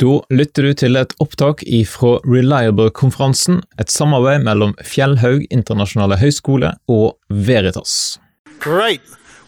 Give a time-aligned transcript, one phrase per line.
[0.00, 7.18] Da lytter du til et opptak fra Reliable-konferansen, et samarbeid mellom Fjellhaug internasjonale høgskole og
[7.28, 8.16] Veritas.
[8.60, 9.02] Great.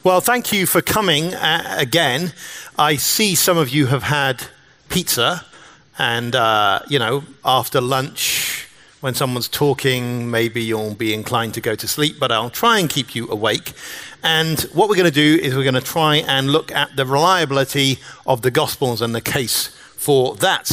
[0.04, 2.32] Well, thank you for coming uh, again.
[2.78, 4.44] I see some of you have had
[4.90, 5.46] pizza,
[5.98, 8.68] and uh, you know, after lunch,
[9.00, 12.90] when someone's talking, maybe you'll be inclined to go to sleep, but I'll try and
[12.90, 13.72] keep you awake.
[14.22, 17.06] And what we're going to do is we're going to try and look at the
[17.06, 19.70] reliability of the Gospels and the case
[20.02, 20.68] for that.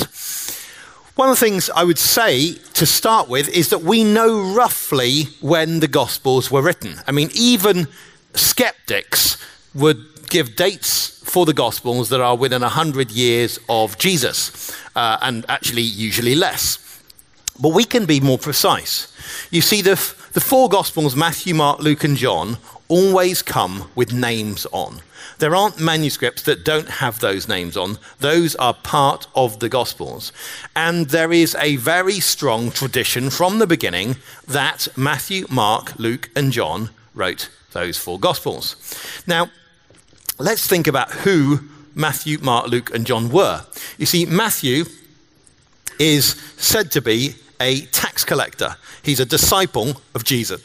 [1.16, 5.24] One of the things I would say to start with is that we know roughly
[5.42, 6.96] when the Gospels were written.
[7.06, 7.88] I mean, even
[8.34, 9.38] skeptics
[9.76, 15.46] would give dates for the Gospels that are within 100 years of Jesus, uh, and
[15.48, 17.02] actually, usually less.
[17.60, 19.14] But we can be more precise.
[19.52, 19.96] You see, the,
[20.34, 22.58] the four Gospels Matthew, Mark, Luke, and John
[22.88, 25.02] always come with names on.
[25.40, 27.98] There aren't manuscripts that don't have those names on.
[28.20, 30.34] Those are part of the Gospels.
[30.76, 36.52] And there is a very strong tradition from the beginning that Matthew, Mark, Luke, and
[36.52, 38.76] John wrote those four Gospels.
[39.26, 39.50] Now,
[40.38, 41.62] let's think about who
[41.96, 43.66] Matthew, Mark, Luke, and John were.
[43.98, 44.86] You see, Matthew
[46.00, 50.62] is said to be a tax collector, he's a disciple of Jesus.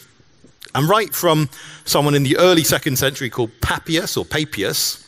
[0.75, 1.49] And right from
[1.85, 5.01] someone in the early second century called Papias or Papias,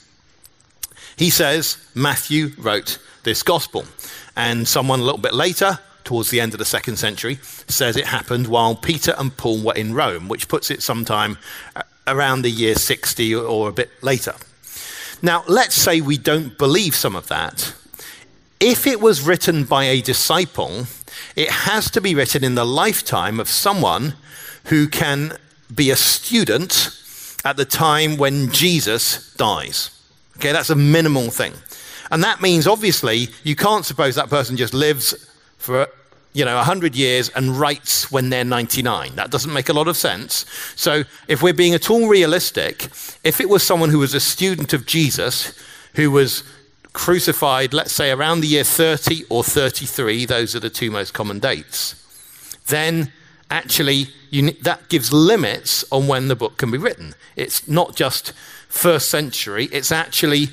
[1.17, 3.85] he says Matthew wrote this gospel.
[4.37, 8.07] And someone a little bit later, towards the end of the second century, says it
[8.07, 11.39] happened while Peter and Paul were in Rome, which puts it sometime
[12.07, 14.35] around the year 60 or a bit later.
[15.23, 17.75] Now, let's say we don't believe some of that.
[18.61, 20.87] If it was written by a disciple,
[21.35, 24.15] it has to be written in the lifetime of someone
[24.65, 25.37] who can
[25.75, 26.91] be a student
[27.45, 29.91] at the time when Jesus dies.
[30.37, 31.55] Okay, that's a minimal thing.
[32.11, 35.89] And that means, obviously, you can't suppose that person just lives for,
[36.33, 39.17] you know, 100 years and writes when they're 99.
[39.17, 40.45] That doesn't make a lot of sense.
[40.77, 42.85] So, if we're being at all realistic,
[43.25, 45.53] if it was someone who was a student of Jesus,
[45.95, 46.45] who was
[46.93, 51.39] crucified, let's say around the year 30 or 33, those are the two most common
[51.39, 51.95] dates,
[52.69, 53.13] then
[53.51, 57.15] actually you, that gives limits on when the book can be written.
[57.37, 58.33] It's not just
[58.69, 60.49] first century, it's actually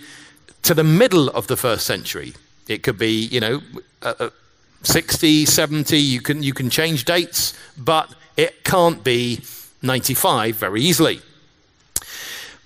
[0.64, 2.34] to the middle of the first century.
[2.68, 3.62] It could be, you know,
[4.02, 4.30] uh, uh,
[4.84, 9.42] 60, 70, you can, you can change dates, but it can't be
[9.82, 11.22] 95 very easily.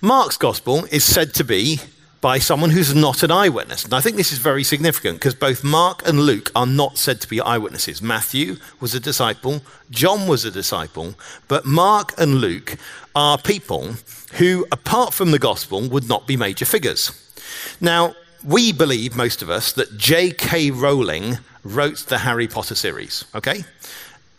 [0.00, 1.80] Mark's gospel is said to be
[2.20, 3.84] by someone who's not an eyewitness.
[3.84, 7.20] And I think this is very significant because both Mark and Luke are not said
[7.20, 8.02] to be eyewitnesses.
[8.02, 11.14] Matthew was a disciple, John was a disciple,
[11.46, 12.76] but Mark and Luke
[13.14, 13.94] are people
[14.34, 17.12] who, apart from the gospel, would not be major figures.
[17.80, 18.14] Now,
[18.44, 20.70] we believe, most of us, that J.K.
[20.70, 23.64] Rowling wrote the Harry Potter series, okay?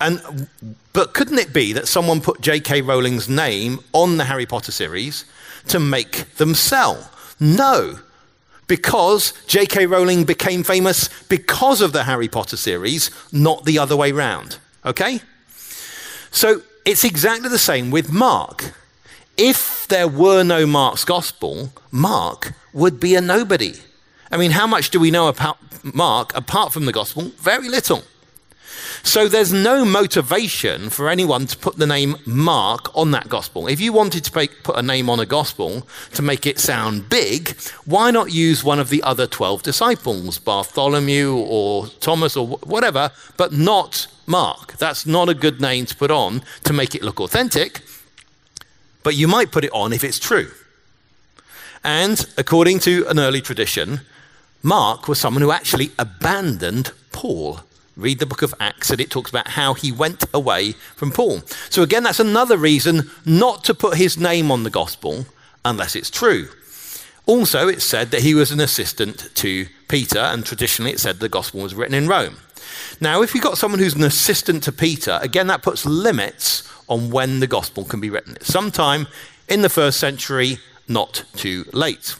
[0.01, 0.47] And,
[0.93, 2.81] but couldn't it be that someone put J.K.
[2.81, 5.25] Rowling's name on the Harry Potter series
[5.67, 7.09] to make them sell?
[7.39, 7.99] No,
[8.67, 9.85] because J.K.
[9.87, 14.57] Rowling became famous because of the Harry Potter series, not the other way round.
[14.85, 15.21] Okay?
[16.31, 18.73] So it's exactly the same with Mark.
[19.37, 23.73] If there were no Mark's gospel, Mark would be a nobody.
[24.31, 27.31] I mean, how much do we know about Mark apart from the gospel?
[27.37, 28.03] Very little.
[29.03, 33.67] So there's no motivation for anyone to put the name Mark on that gospel.
[33.67, 37.57] If you wanted to put a name on a gospel to make it sound big,
[37.85, 43.53] why not use one of the other 12 disciples, Bartholomew or Thomas or whatever, but
[43.53, 44.77] not Mark?
[44.77, 47.81] That's not a good name to put on to make it look authentic,
[49.03, 50.51] but you might put it on if it's true.
[51.83, 54.01] And according to an early tradition,
[54.61, 57.61] Mark was someone who actually abandoned Paul
[57.99, 61.41] Read the book of Acts, and it talks about how he went away from Paul.
[61.69, 65.25] So, again, that's another reason not to put his name on the gospel
[65.65, 66.49] unless it's true.
[67.25, 71.29] Also, it's said that he was an assistant to Peter, and traditionally it said the
[71.29, 72.37] gospel was written in Rome.
[73.01, 77.11] Now, if you've got someone who's an assistant to Peter, again, that puts limits on
[77.11, 78.37] when the gospel can be written.
[78.41, 79.07] Sometime
[79.47, 80.57] in the first century,
[80.87, 82.15] not too late.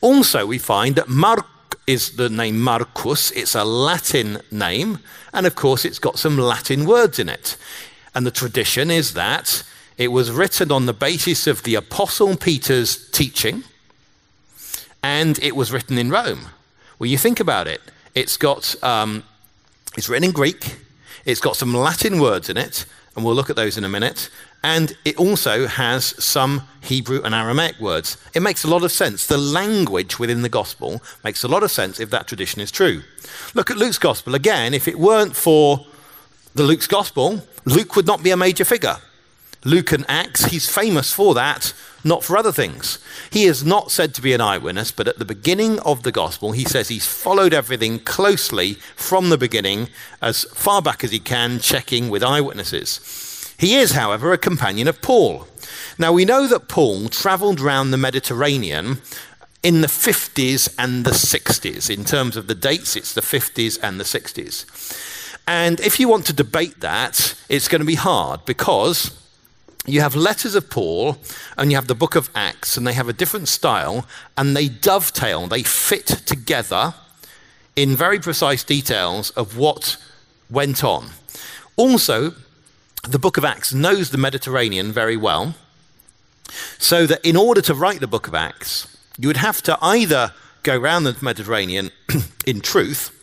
[0.00, 1.46] Also, we find that Mark
[1.86, 3.30] is the name Marcus.
[3.32, 5.00] It's a Latin name,
[5.32, 7.56] and of course, it's got some Latin words in it.
[8.14, 9.62] And the tradition is that
[9.98, 13.64] it was written on the basis of the Apostle Peter's teaching,
[15.02, 16.48] and it was written in Rome.
[16.98, 17.80] Well, you think about it,
[18.14, 19.24] it's got um,
[19.96, 20.76] it's written in Greek,
[21.24, 22.86] it's got some Latin words in it,
[23.16, 24.30] and we'll look at those in a minute.
[24.62, 28.16] And it also has some Hebrew and Aramaic words.
[28.32, 29.26] It makes a lot of sense.
[29.26, 33.02] The language within the gospel makes a lot of sense if that tradition is true.
[33.54, 34.34] Look at Luke's gospel.
[34.34, 35.86] Again, if it weren't for
[36.54, 38.98] the Luke's gospel, Luke would not be a major figure.
[39.64, 41.72] Luke and Acts, he's famous for that,
[42.02, 42.98] not for other things.
[43.30, 46.50] He is not said to be an eyewitness, but at the beginning of the gospel,
[46.50, 49.88] he says he's followed everything closely from the beginning,
[50.20, 53.31] as far back as he can, checking with eyewitnesses.
[53.62, 55.46] He is, however, a companion of Paul.
[55.96, 59.00] Now, we know that Paul traveled around the Mediterranean
[59.62, 61.88] in the 50s and the 60s.
[61.88, 65.38] In terms of the dates, it's the 50s and the 60s.
[65.46, 69.16] And if you want to debate that, it's going to be hard because
[69.86, 71.18] you have letters of Paul
[71.56, 74.68] and you have the book of Acts, and they have a different style and they
[74.68, 76.94] dovetail, they fit together
[77.76, 79.98] in very precise details of what
[80.50, 81.10] went on.
[81.76, 82.34] Also,
[83.02, 85.54] the book of Acts knows the Mediterranean very well,
[86.78, 90.32] so that in order to write the book of Acts, you would have to either
[90.62, 91.90] go around the Mediterranean
[92.46, 93.18] in truth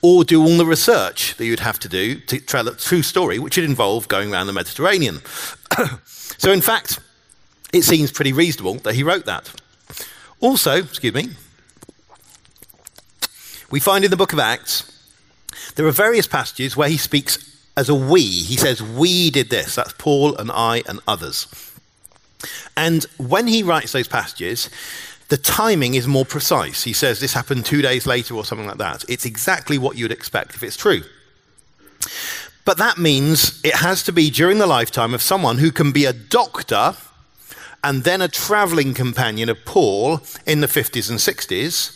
[0.00, 3.38] or do all the research that you'd have to do to tell a true story,
[3.38, 5.20] which would involve going around the Mediterranean.
[6.04, 7.00] so, in fact,
[7.72, 9.52] it seems pretty reasonable that he wrote that.
[10.40, 11.30] Also, excuse me,
[13.70, 14.94] we find in the book of Acts
[15.74, 17.47] there are various passages where he speaks
[17.78, 18.22] as a we.
[18.22, 19.76] He says, We did this.
[19.76, 21.46] That's Paul and I and others.
[22.76, 24.68] And when he writes those passages,
[25.28, 26.82] the timing is more precise.
[26.82, 29.04] He says this happened two days later or something like that.
[29.08, 31.02] It's exactly what you'd expect if it's true.
[32.64, 36.04] But that means it has to be during the lifetime of someone who can be
[36.04, 36.94] a doctor
[37.84, 41.94] and then a traveling companion of Paul in the 50s and 60s.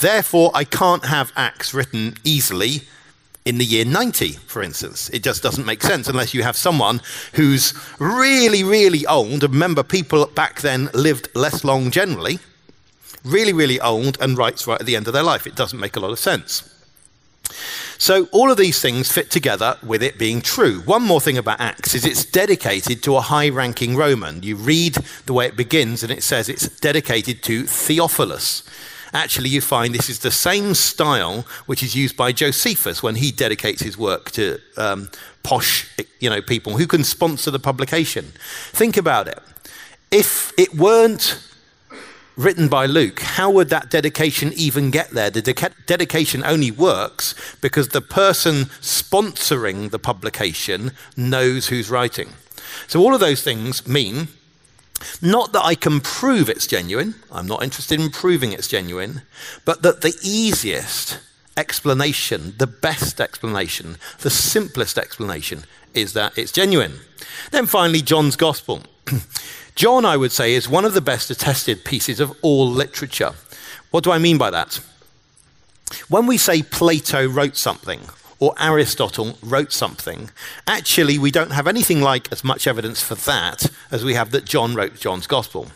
[0.00, 2.82] Therefore, I can't have Acts written easily
[3.44, 5.10] in the year 90, for instance.
[5.10, 7.00] It just doesn't make sense unless you have someone
[7.34, 9.42] who's really, really old.
[9.42, 12.38] Remember, people back then lived less long generally
[13.24, 15.46] really, really old and writes right at the end of their life.
[15.46, 16.70] It doesn't make a lot of sense.
[17.96, 20.80] So, all of these things fit together with it being true.
[20.80, 24.42] One more thing about Acts is it's dedicated to a high ranking Roman.
[24.42, 28.62] You read the way it begins, and it says it's dedicated to Theophilus.
[29.14, 33.30] Actually, you find this is the same style which is used by Josephus when he
[33.30, 35.08] dedicates his work to um,
[35.44, 35.88] posh
[36.18, 38.32] you know, people who can sponsor the publication.
[38.72, 39.38] Think about it.
[40.10, 41.40] If it weren't
[42.36, 45.30] written by Luke, how would that dedication even get there?
[45.30, 52.30] The de- dedication only works because the person sponsoring the publication knows who's writing.
[52.88, 54.28] So, all of those things mean
[55.22, 59.22] not that I can prove it's genuine, I'm not interested in proving it's genuine,
[59.64, 61.20] but that the easiest
[61.56, 66.94] explanation, the best explanation, the simplest explanation is that it's genuine.
[67.50, 68.82] Then finally, John's Gospel.
[69.74, 73.32] John, I would say, is one of the best attested pieces of all literature.
[73.90, 74.80] What do I mean by that?
[76.08, 78.00] When we say Plato wrote something,
[78.44, 80.30] or Aristotle wrote something,
[80.66, 84.44] actually, we don't have anything like as much evidence for that as we have that
[84.44, 85.68] John wrote John's Gospel.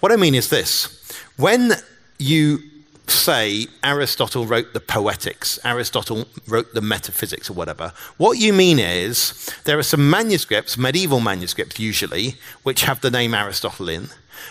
[0.00, 1.72] What I mean is this when
[2.18, 2.58] you
[3.06, 7.92] say Aristotle wrote the Poetics, Aristotle wrote the Metaphysics, or whatever.
[8.16, 13.34] What you mean is there are some manuscripts, medieval manuscripts usually, which have the name
[13.34, 14.08] Aristotle in.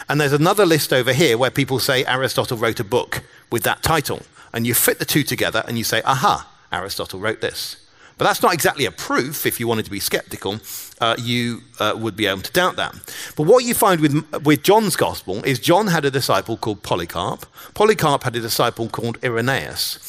[0.08, 3.84] And there's another list over here where people say Aristotle wrote a book with that
[3.84, 4.22] title.
[4.54, 7.78] And you fit the two together and you say, aha, Aristotle wrote this.
[8.20, 9.46] But that's not exactly a proof.
[9.46, 10.60] If you wanted to be skeptical,
[11.00, 12.94] uh, you uh, would be able to doubt that.
[13.38, 17.46] But what you find with, with John's gospel is John had a disciple called Polycarp.
[17.76, 20.00] Polycarp had a disciple called Irenaeus.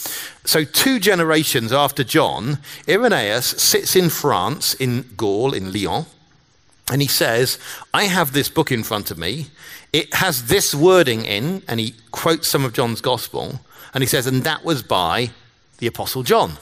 [0.45, 6.07] So, two generations after John, Irenaeus sits in France, in Gaul, in Lyon,
[6.91, 7.61] and he says,
[7.95, 9.47] I have this book in front of me.
[9.93, 13.61] It has this wording in, and he quotes some of John's gospel,
[13.95, 15.31] and he says, and that was by
[15.81, 16.53] the Apostle John.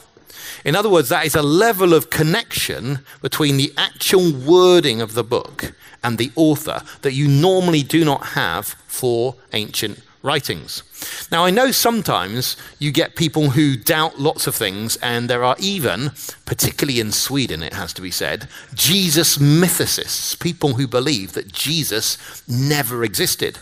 [0.65, 5.23] In other words, that is a level of connection between the actual wording of the
[5.23, 5.73] book
[6.03, 10.83] and the author that you normally do not have for ancient writings.
[11.31, 15.55] Now, I know sometimes you get people who doubt lots of things, and there are
[15.59, 16.11] even,
[16.45, 22.17] particularly in Sweden, it has to be said, Jesus mythicists, people who believe that Jesus
[22.47, 23.57] never existed.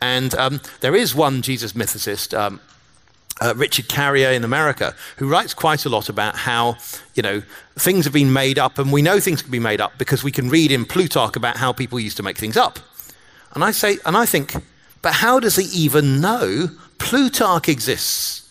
[0.00, 2.60] And um, there is one Jesus mythicist, um,
[3.40, 6.76] uh, Richard Carrier in America, who writes quite a lot about how,
[7.14, 7.42] you know,
[7.76, 10.32] things have been made up, and we know things can be made up because we
[10.32, 12.78] can read in Plutarch about how people used to make things up.
[13.54, 14.54] And I say, and I think,
[15.02, 16.68] but how does he even know
[16.98, 18.47] Plutarch exists?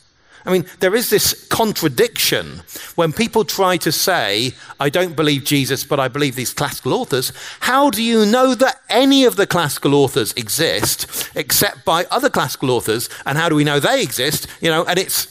[0.47, 2.61] I mean, there is this contradiction
[2.95, 7.33] when people try to say, I don't believe Jesus, but I believe these classical authors.
[7.59, 12.71] How do you know that any of the classical authors exist except by other classical
[12.71, 13.09] authors?
[13.25, 14.47] And how do we know they exist?
[14.61, 15.27] You know, and it's,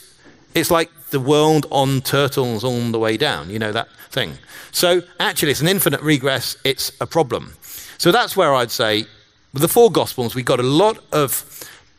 [0.53, 4.37] it's like the world on turtles on the way down, you know, that thing.
[4.71, 7.55] So actually, it's an infinite regress, it's a problem.
[7.97, 9.05] So that's where I'd say,
[9.51, 11.43] with the four Gospels, we've got a lot of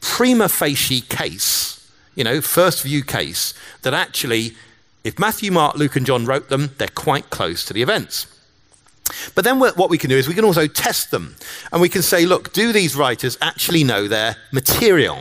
[0.00, 1.77] prima facie case,
[2.18, 4.56] you know, first view case, that actually,
[5.04, 8.26] if Matthew, Mark, Luke, and John wrote them, they're quite close to the events.
[9.36, 11.36] But then what we can do is we can also test them.
[11.72, 15.20] And we can say, look, do these writers actually know their material?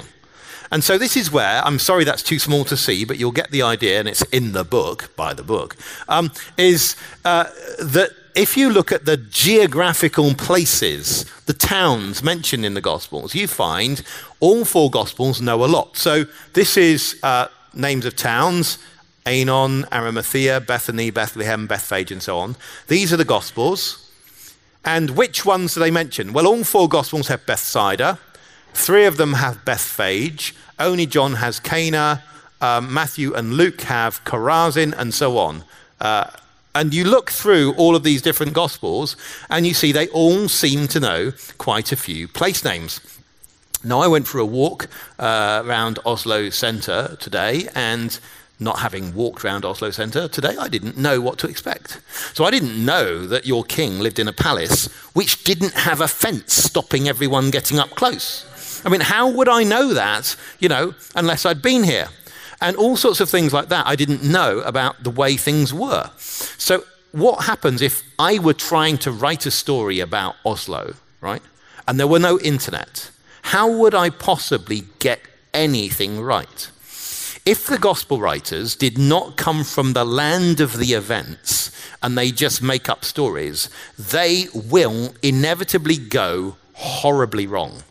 [0.71, 3.51] And so this is where, I'm sorry that's too small to see, but you'll get
[3.51, 5.77] the idea, and it's in the book, by the book,
[6.09, 7.43] um, is uh,
[7.77, 13.47] that if you look at the geographical places, the towns mentioned in the Gospels, you
[13.47, 14.03] find
[14.39, 15.97] all four Gospels know a lot.
[15.97, 18.77] So this is uh, names of towns
[19.25, 22.55] Aenon, Arimathea, Bethany, Bethlehem, Bethphage, and so on.
[22.87, 24.09] These are the Gospels.
[24.85, 26.31] And which ones do they mention?
[26.31, 28.19] Well, all four Gospels have Bethsaida.
[28.73, 30.55] Three of them have Bethphage.
[30.79, 32.23] Only John has Cana.
[32.61, 35.65] Um, Matthew and Luke have Chorazin, and so on.
[35.99, 36.29] Uh,
[36.77, 39.17] and you look through all of these different Gospels
[39.49, 43.01] and you see they all seem to know quite a few place names.
[43.83, 44.87] Now, I went for a walk
[45.19, 48.19] uh, around Oslo Centre today, and
[48.59, 52.01] not having walked around Oslo Centre today, I didn't know what to expect.
[52.33, 56.07] So I didn't know that your king lived in a palace which didn't have a
[56.07, 58.45] fence stopping everyone getting up close.
[58.83, 62.07] I mean, how would I know that, you know, unless I'd been here?
[62.61, 66.09] And all sorts of things like that I didn't know about the way things were.
[66.17, 71.41] So, what happens if I were trying to write a story about Oslo, right?
[71.87, 73.11] And there were no internet?
[73.43, 75.21] How would I possibly get
[75.53, 76.69] anything right?
[77.45, 81.71] If the gospel writers did not come from the land of the events
[82.03, 87.83] and they just make up stories, they will inevitably go horribly wrong.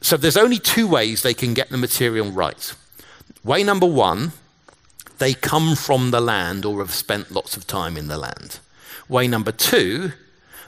[0.00, 2.72] So there's only two ways they can get the material right.
[3.42, 4.32] Way number one,
[5.18, 8.58] they come from the land or have spent lots of time in the land.
[9.08, 10.12] Way number two,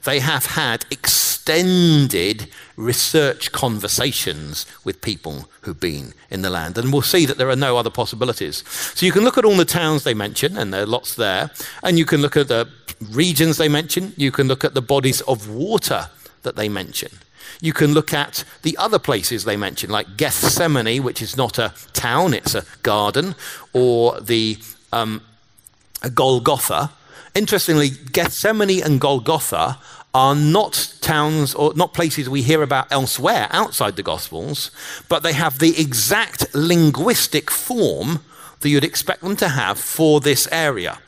[0.04, 6.78] they have had extended research conversations with people who've been in the land.
[6.78, 8.64] And we'll see that there are no other possibilities.
[8.68, 11.50] So you can look at all the towns they mention, and there are lots there,
[11.82, 12.68] and you can look at the
[13.10, 16.08] regions they mention, you can look at the bodies of water
[16.42, 17.10] that they mention.
[17.62, 21.72] You can look at the other places they mention, like Gethsemane, which is not a
[21.92, 23.36] town, it's a garden,
[23.72, 24.58] or the
[24.92, 25.22] um,
[26.12, 26.90] Golgotha.
[27.36, 29.78] Interestingly, Gethsemane and Golgotha
[30.12, 34.72] are not towns or not places we hear about elsewhere outside the Gospels,
[35.08, 38.24] but they have the exact linguistic form
[38.58, 40.98] that you'd expect them to have for this area.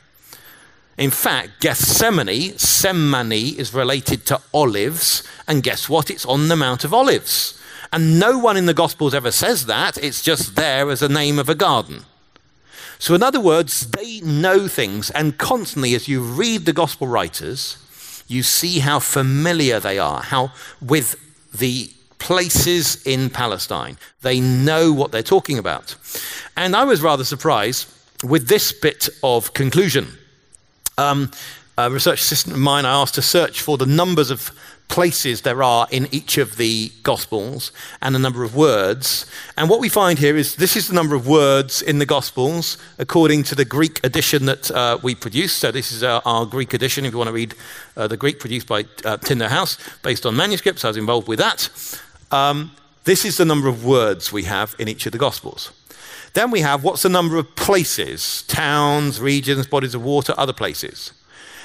[0.97, 6.09] In fact, Gethsemane, Semmani, is related to olives, and guess what?
[6.09, 7.59] It's on the Mount of Olives.
[7.91, 11.37] And no one in the Gospels ever says that, it's just there as a name
[11.37, 12.05] of a garden.
[12.97, 17.77] So, in other words, they know things, and constantly, as you read the Gospel writers,
[18.27, 21.15] you see how familiar they are, how with
[21.53, 23.97] the places in Palestine.
[24.21, 25.95] They know what they're talking about.
[26.57, 27.87] And I was rather surprised
[28.23, 30.07] with this bit of conclusion.
[30.97, 31.31] Um,
[31.77, 34.51] a research assistant of mine, I asked to search for the numbers of
[34.87, 37.71] places there are in each of the Gospels
[38.01, 39.25] and the number of words.
[39.57, 42.77] And what we find here is this is the number of words in the Gospels
[42.97, 45.57] according to the Greek edition that uh, we produced.
[45.57, 47.55] So this is our, our, Greek edition, if you want to read
[47.97, 50.85] uh, the Greek produced by uh, Tyndale House, based on manuscripts.
[50.85, 51.69] I was involved with that.
[52.31, 52.71] Um,
[53.03, 55.71] this is the number of words we have in each of the Gospels.
[56.35, 61.13] Then we have what's the number of places, towns, regions, bodies of water, other places.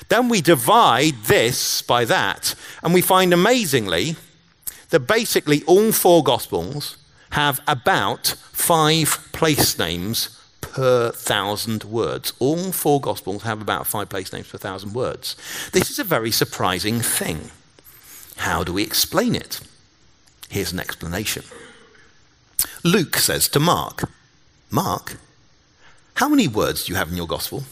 [0.08, 4.14] Then we divide this by that, and we find amazingly
[4.90, 6.98] that basically all four Gospels
[7.30, 12.32] have about five place names per thousand words.
[12.38, 15.34] All four Gospels have about five place names per thousand words.
[15.72, 17.50] This is a very surprising thing.
[18.36, 19.60] How do we explain it?
[20.48, 21.42] Here's an explanation.
[22.84, 24.08] Luke says to Mark,
[24.70, 25.16] Mark,
[26.14, 27.64] how many words do you have in your gospel?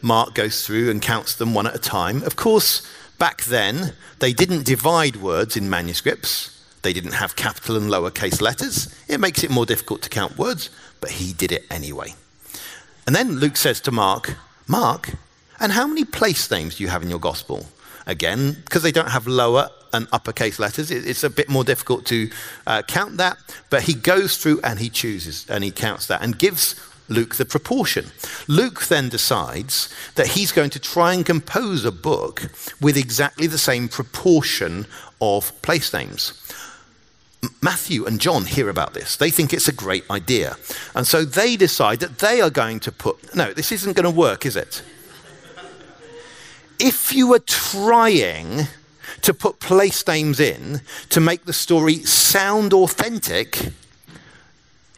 [0.00, 2.24] Mark goes through and counts them one at a time.
[2.24, 2.84] Of course,
[3.18, 6.60] back then, they didn't divide words in manuscripts.
[6.82, 8.92] They didn't have capital and lowercase letters.
[9.06, 12.14] It makes it more difficult to count words, but he did it anyway.
[13.06, 15.10] And then Luke says to Mark, Mark,
[15.60, 17.66] and how many place names do you have in your gospel?
[18.06, 20.90] Again, because they don't have lower and uppercase letters.
[20.90, 22.30] It's a bit more difficult to
[22.66, 23.38] uh, count that,
[23.70, 26.74] but he goes through and he chooses and he counts that and gives
[27.08, 28.06] Luke the proportion.
[28.48, 33.58] Luke then decides that he's going to try and compose a book with exactly the
[33.58, 34.86] same proportion
[35.20, 36.32] of place names.
[37.60, 39.16] Matthew and John hear about this.
[39.16, 40.56] They think it's a great idea.
[40.94, 43.34] And so they decide that they are going to put.
[43.34, 44.82] No, this isn't going to work, is it?
[46.78, 48.68] If you were trying
[49.20, 53.72] to put place names in to make the story sound authentic,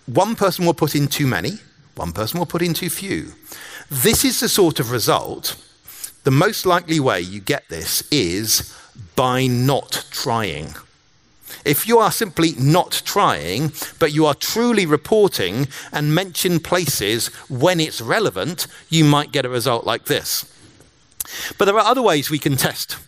[0.06, 1.58] one person will put in too many,
[1.96, 3.32] one person will put in too few.
[3.90, 5.56] This is the sort of result.
[6.24, 8.74] The most likely way you get this is
[9.16, 10.74] by not trying.
[11.64, 17.80] If you are simply not trying, but you are truly reporting and mention places when
[17.80, 20.50] it's relevant, you might get a result like this.
[21.56, 22.98] But there are other ways we can test.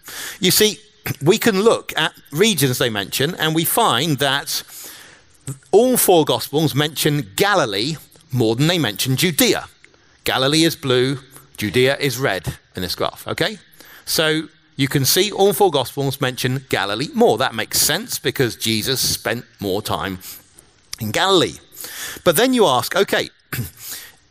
[0.40, 0.78] You see,
[1.22, 4.62] we can look at regions they mention, and we find that
[5.70, 7.96] all four Gospels mention Galilee
[8.32, 9.68] more than they mention Judea.
[10.24, 11.18] Galilee is blue,
[11.56, 13.58] Judea is red in this graph, okay?
[14.04, 17.38] So you can see all four Gospels mention Galilee more.
[17.38, 20.18] That makes sense because Jesus spent more time
[21.00, 21.58] in Galilee.
[22.24, 23.30] But then you ask, okay,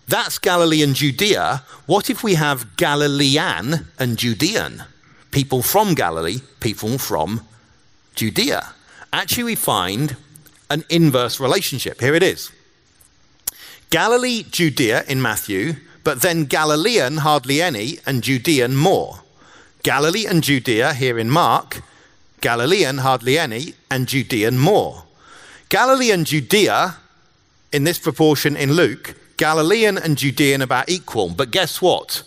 [0.07, 1.63] that's Galilee and Judea.
[1.85, 4.83] What if we have Galilean and Judean?
[5.35, 7.41] People from Galilee, people from
[8.15, 8.73] Judea.
[9.11, 10.15] Actually, we find
[10.69, 11.99] an inverse relationship.
[11.99, 12.53] Here it is
[13.89, 15.73] Galilee, Judea in Matthew,
[16.05, 19.23] but then Galilean hardly any, and Judean more.
[19.83, 21.81] Galilee and Judea here in Mark,
[22.39, 25.03] Galilean hardly any, and Judean more.
[25.67, 26.95] Galilee and Judea
[27.73, 31.27] in this proportion in Luke, Galilean and Judean about equal.
[31.27, 32.23] But guess what?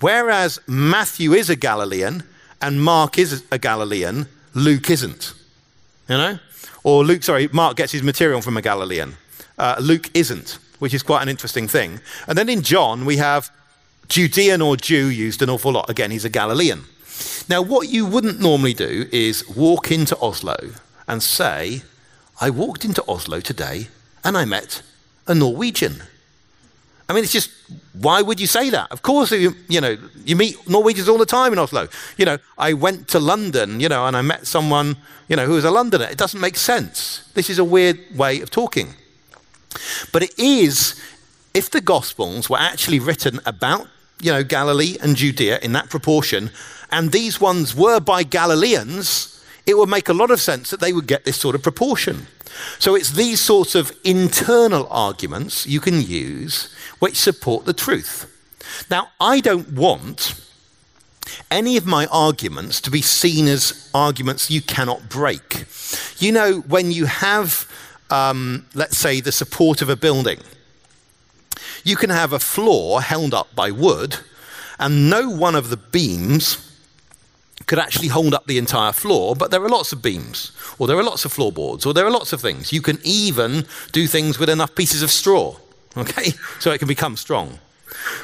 [0.00, 2.24] Whereas Matthew is a Galilean
[2.62, 5.34] and Mark is a Galilean, Luke isn't.
[6.08, 6.38] You know?
[6.84, 9.16] Or Luke, sorry, Mark gets his material from a Galilean.
[9.58, 12.00] Uh, Luke isn't, which is quite an interesting thing.
[12.26, 13.50] And then in John, we have
[14.08, 15.88] Judean or Jew used an awful lot.
[15.88, 16.84] Again, he's a Galilean.
[17.48, 20.56] Now, what you wouldn't normally do is walk into Oslo
[21.06, 21.82] and say,
[22.40, 23.88] I walked into Oslo today
[24.24, 24.82] and I met
[25.26, 26.02] a Norwegian.
[27.12, 27.50] I mean, it's just,
[27.92, 28.90] why would you say that?
[28.90, 31.88] Of course, you, you know, you meet Norwegians all the time in Oslo.
[32.16, 34.96] You know, I went to London, you know, and I met someone,
[35.28, 36.06] you know, who was a Londoner.
[36.06, 37.30] It doesn't make sense.
[37.34, 38.94] This is a weird way of talking.
[40.10, 40.98] But it is,
[41.52, 46.50] if the Gospels were actually written about, you know, Galilee and Judea in that proportion,
[46.90, 49.31] and these ones were by Galileans,
[49.66, 52.26] it would make a lot of sense that they would get this sort of proportion.
[52.78, 58.28] So it's these sorts of internal arguments you can use which support the truth.
[58.90, 60.34] Now, I don't want
[61.50, 65.64] any of my arguments to be seen as arguments you cannot break.
[66.18, 67.68] You know, when you have,
[68.10, 70.40] um, let's say, the support of a building,
[71.84, 74.18] you can have a floor held up by wood,
[74.78, 76.71] and no one of the beams
[77.66, 80.96] could actually hold up the entire floor, but there are lots of beams, or there
[80.96, 82.72] are lots of floorboards, or there are lots of things.
[82.72, 85.56] You can even do things with enough pieces of straw,
[85.96, 87.58] okay, so it can become strong.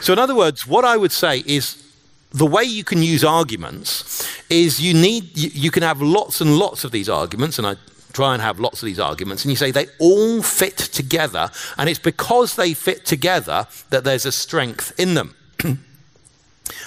[0.00, 1.84] So, in other words, what I would say is
[2.32, 6.58] the way you can use arguments is you need, you, you can have lots and
[6.58, 7.76] lots of these arguments, and I
[8.12, 11.88] try and have lots of these arguments, and you say they all fit together, and
[11.88, 15.34] it's because they fit together that there's a strength in them.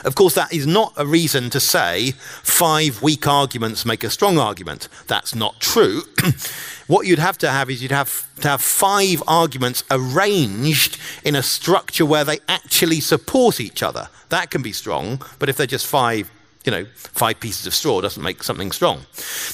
[0.04, 4.38] Of course, that is not a reason to say five weak arguments make a strong
[4.38, 4.88] argument.
[5.08, 6.02] That's not true.
[6.88, 11.44] what you'd have to have is you'd have to have five arguments arranged in a
[11.44, 14.10] structure where they actually support each other.
[14.30, 16.32] That can be strong, but if they're just five,
[16.65, 19.06] you know, five pieces of straw, doesn't make something strong.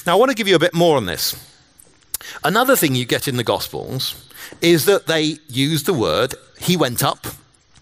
[0.06, 1.36] Now, I want to give you a bit more on this.
[2.44, 4.24] Another thing you get in the Gospels
[4.60, 7.26] is that they use the word, he went up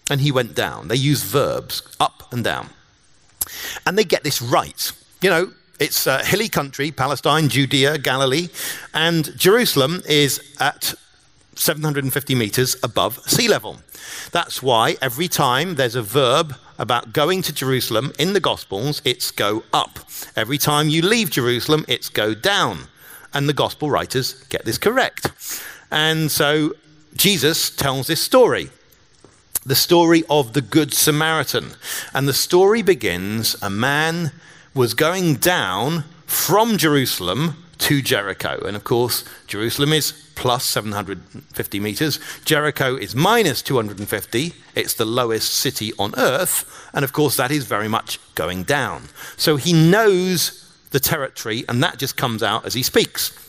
[0.09, 0.87] and he went down.
[0.87, 2.69] They use verbs, up and down.
[3.85, 4.91] And they get this right.
[5.21, 8.49] You know, it's a hilly country, Palestine, Judea, Galilee,
[8.93, 10.93] and Jerusalem is at
[11.55, 13.77] 750 meters above sea level.
[14.31, 19.31] That's why every time there's a verb about going to Jerusalem in the Gospels, it's
[19.31, 19.99] go up.
[20.35, 22.87] Every time you leave Jerusalem, it's go down.
[23.33, 25.31] And the Gospel writers get this correct.
[25.91, 26.73] And so
[27.15, 28.69] Jesus tells this story
[29.67, 31.75] the story of the Good Samaritan.
[32.13, 34.31] And the story begins a man
[34.73, 38.59] was going down from Jerusalem to Jericho.
[38.65, 44.53] And of course, Jerusalem is plus 750 meters, Jericho is minus 250.
[44.75, 46.89] It's the lowest city on earth.
[46.93, 49.09] And of course, that is very much going down.
[49.35, 53.46] So he knows the territory, and that just comes out as he speaks.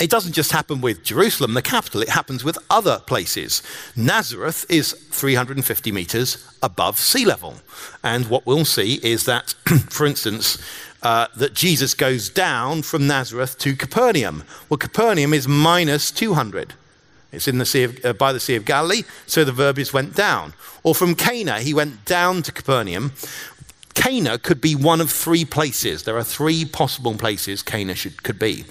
[0.00, 3.62] It doesn't just happen with Jerusalem, the capital, it happens with other places.
[3.96, 7.54] Nazareth is 350 meters above sea level.
[8.02, 9.54] And what we'll see is that,
[9.90, 10.58] for instance,
[11.02, 14.44] uh, that Jesus goes down from Nazareth to Capernaum.
[14.68, 16.74] Well, Capernaum is minus 200.
[17.30, 19.92] It's in the sea of, uh, by the Sea of Galilee, so the verb is
[19.92, 20.54] went down.
[20.82, 23.12] Or from Cana, he went down to Capernaum.
[23.94, 26.04] Cana could be one of three places.
[26.04, 28.64] There are three possible places Cana should, could be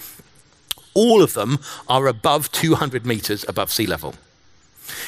[0.97, 4.15] all of them are above 200 meters above sea level.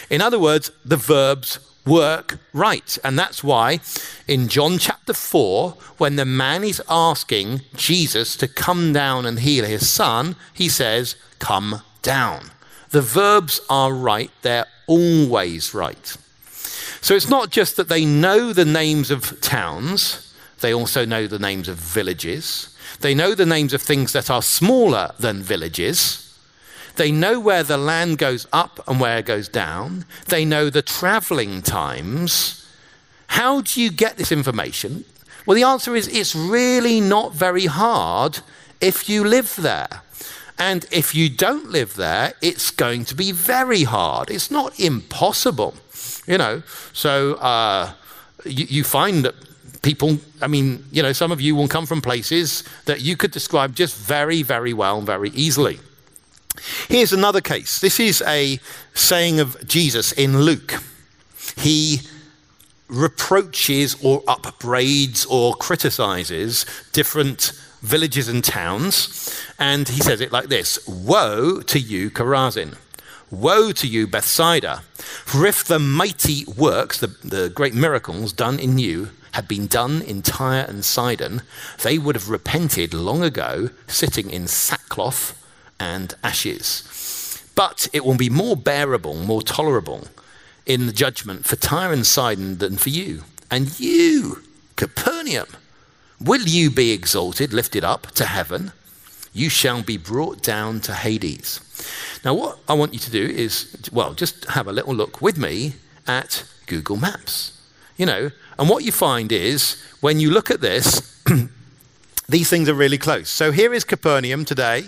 [0.10, 2.98] In other words, the verbs work right.
[3.04, 3.80] And that's why
[4.28, 9.66] in John chapter 4, when the man is asking Jesus to come down and heal
[9.66, 12.52] his son, he says, Come down.
[12.92, 16.18] The verbs are right, they're always right.
[17.02, 21.40] So it's not just that they know the names of towns, they also know the
[21.40, 22.69] names of villages.
[23.02, 26.26] They know the names of things that are smaller than villages.
[26.96, 30.06] They know where the land goes up and where it goes down.
[30.28, 32.68] They know the traveling times.
[33.28, 35.06] How do you get this information?
[35.46, 38.40] Well, the answer is it's really not very hard
[38.82, 40.02] if you live there.
[40.58, 44.30] And if you don't live there, it's going to be very hard.
[44.30, 45.76] It's not impossible,
[46.28, 46.64] you know.
[46.92, 47.94] So uh,
[48.44, 49.36] you, you, find that
[49.82, 53.32] people, I mean, you know, some of you will come from places that you could
[53.32, 55.80] describe just very, very well, very easily.
[56.88, 57.80] Here's another case.
[57.80, 58.60] This is a
[58.94, 60.84] saying of Jesus in Luke.
[61.58, 62.02] He
[62.90, 69.44] reproaches or upbraids or criticizes different villages and towns.
[69.58, 72.76] And he says it like this Woe to you, Chorazin!
[73.32, 74.82] Woe to you, Bethsaida!
[74.96, 80.02] For if the mighty works, the, the great miracles done in you, had been done
[80.02, 81.42] in Tyre and Sidon,
[81.84, 85.36] they would have repented long ago, sitting in sackcloth
[85.80, 87.52] and ashes.
[87.56, 90.08] But it will be more bearable, more tolerable
[90.66, 93.24] in the judgment for Tyre and Sidon than for you.
[93.52, 94.44] And you,
[94.76, 95.48] Capernaum,
[96.22, 98.72] will you be exalted, lifted up to heaven?
[99.34, 101.62] You shall be brought down to Hades.
[102.24, 105.38] Now, what I want you to do is, well, just have a little look with
[105.38, 105.74] me
[106.08, 107.56] at Google Maps.
[107.98, 111.24] You know, and what you find is when you look at this,
[112.30, 113.30] these things are really close.
[113.30, 114.84] So here is Capernaum today.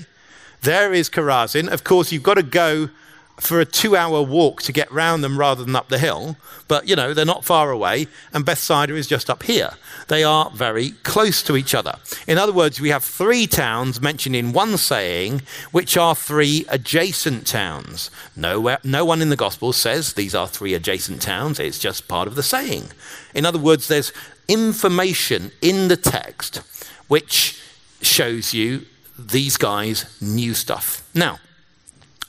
[0.62, 1.70] There is Chorazin.
[1.70, 2.90] Of course, you've got to go
[3.40, 6.38] for a two hour walk to get round them rather than up the hill.
[6.68, 8.08] But, you know, they're not far away.
[8.34, 9.72] And Bethsaida is just up here.
[10.08, 11.96] They are very close to each other.
[12.28, 15.42] In other words, we have three towns mentioned in one saying,
[15.72, 18.12] which are three adjacent towns.
[18.36, 21.60] Nowhere, no one in the Gospel says these are three adjacent towns.
[21.60, 22.92] It's just part of the saying.
[23.34, 24.14] In other words, there's
[24.48, 26.62] information in the text
[27.08, 27.62] which
[28.02, 28.86] shows you
[29.18, 31.08] these guys knew stuff.
[31.14, 31.40] Now,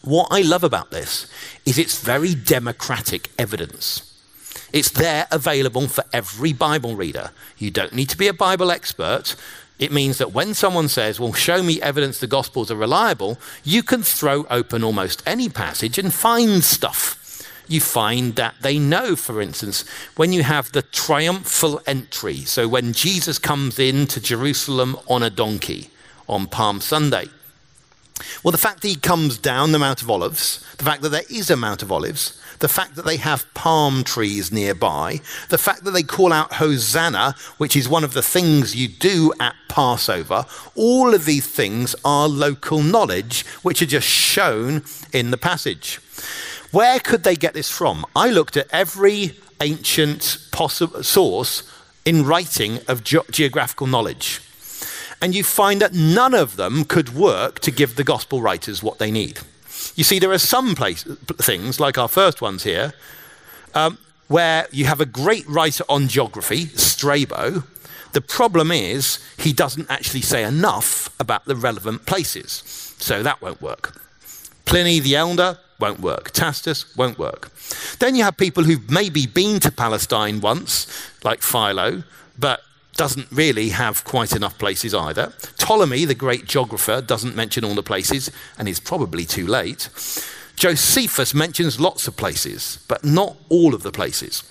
[0.03, 1.27] what I love about this
[1.65, 4.09] is it's very democratic evidence.
[4.73, 7.31] It's there available for every Bible reader.
[7.59, 9.37] You don't need to be a Bible expert.
[9.79, 13.83] It means that when someone says, Well, show me evidence the Gospels are reliable, you
[13.83, 17.19] can throw open almost any passage and find stuff.
[17.69, 19.85] You find that they know, for instance,
[20.17, 25.91] when you have the triumphal entry, so when Jesus comes into Jerusalem on a donkey
[26.29, 27.29] on Palm Sunday.
[28.43, 31.23] Well, the fact that he comes down the Mount of Olives, the fact that there
[31.31, 35.85] is a Mount of Olives, the fact that they have palm trees nearby, the fact
[35.85, 40.47] that they call out Hosanna, which is one of the things you do at Passover,
[40.77, 45.99] all of these things are local knowledge which are just shown in the passage.
[46.71, 48.07] Where could they get this from?
[48.15, 51.63] I looked at every ancient possible source
[52.05, 54.41] in writing of ge- geographical knowledge.
[55.23, 58.99] And you find that none of them could work to give the gospel writers what
[58.99, 59.39] they need.
[59.95, 61.05] You see, there are some place,
[61.39, 62.93] things, like our first ones here,
[63.75, 67.63] um, where you have a great writer on geography, Strabo.
[68.13, 72.63] The problem is he doesn't actually say enough about the relevant places.
[72.99, 73.95] So that won't work.
[74.65, 76.31] Pliny the Elder won't work.
[76.33, 77.51] Tacitus won't work.
[77.99, 80.87] Then you have people who've maybe been to Palestine once,
[81.25, 82.03] like Philo,
[82.39, 82.61] but
[82.97, 85.33] doesn't really have quite enough places either.
[85.59, 89.89] Ptolemy, the great geographer, doesn't mention all the places and is probably too late.
[90.57, 94.45] Josephus mentions lots of places, but not all of the places.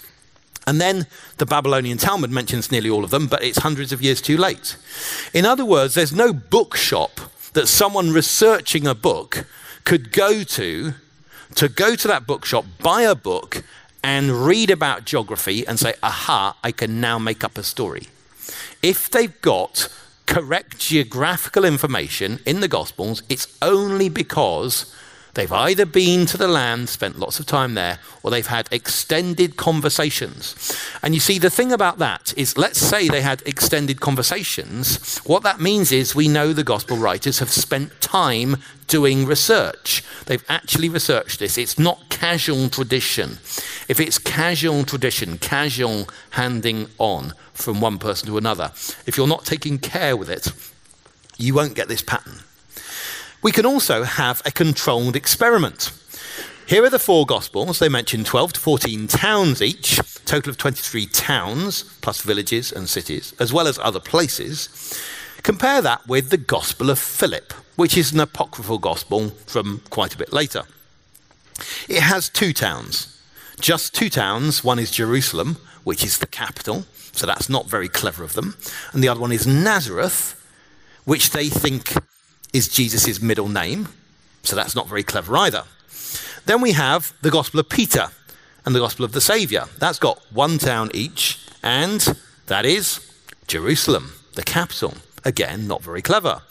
[0.67, 4.21] And then the Babylonian Talmud mentions nearly all of them, but it's hundreds of years
[4.21, 4.77] too late.
[5.33, 7.21] In other words, there's no bookshop
[7.53, 9.45] that someone researching a book
[9.83, 10.93] could go to
[11.55, 13.63] to go to that bookshop, buy a book,
[14.03, 18.07] and read about geography and say, aha, I can now make up a story
[18.81, 19.87] if they've got
[20.25, 24.93] correct geographical information in the Gospels, it's only because
[25.33, 29.55] They've either been to the land, spent lots of time there, or they've had extended
[29.55, 30.77] conversations.
[31.01, 35.19] And you see, the thing about that is, let's say they had extended conversations.
[35.19, 40.03] What that means is we know the gospel writers have spent time doing research.
[40.25, 41.57] They've actually researched this.
[41.57, 43.39] It's not casual tradition.
[43.87, 48.71] If it's casual tradition, casual handing on from one person to another,
[49.05, 50.51] if you're not taking care with it,
[51.37, 52.39] you won't get this pattern.
[53.41, 55.91] We can also have a controlled experiment.
[56.67, 57.79] Here are the four Gospels.
[57.79, 63.33] They mention 12 to 14 towns each, total of 23 towns, plus villages and cities,
[63.39, 64.69] as well as other places.
[65.41, 70.17] Compare that with the Gospel of Philip, which is an apocryphal Gospel from quite a
[70.19, 70.63] bit later.
[71.89, 73.19] It has two towns,
[73.59, 74.63] just two towns.
[74.63, 78.55] One is Jerusalem, which is the capital, so that's not very clever of them.
[78.93, 80.37] And the other one is Nazareth,
[81.05, 81.93] which they think
[82.53, 83.87] is Jesus' middle name,
[84.43, 85.63] so that's not very clever either.
[86.45, 88.07] Then we have the Gospel of Peter
[88.65, 89.65] and the Gospel of the Saviour.
[89.77, 92.99] That's got one town each, and that is
[93.47, 94.95] Jerusalem, the capital.
[95.23, 96.41] Again, not very clever.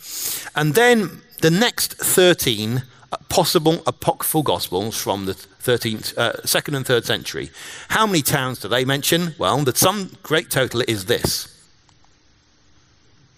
[0.54, 2.82] And then the next 13
[3.28, 7.50] possible apocryphal Gospels from the 13th, uh, second and third century.
[7.88, 9.34] How many towns do they mention?
[9.38, 11.48] Well, the sum great total is this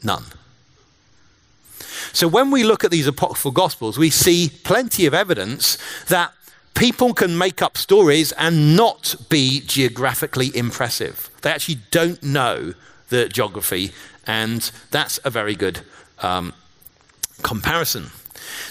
[0.03, 0.25] none.
[2.13, 6.33] So when we look at these apocryphal gospels, we see plenty of evidence that
[6.75, 11.31] people can make up stories and not be geographically impressive.
[11.43, 12.75] They actually don't know
[13.09, 13.93] the geography,
[14.27, 15.81] and that's a very good
[16.21, 16.53] um,
[17.43, 18.11] comparison.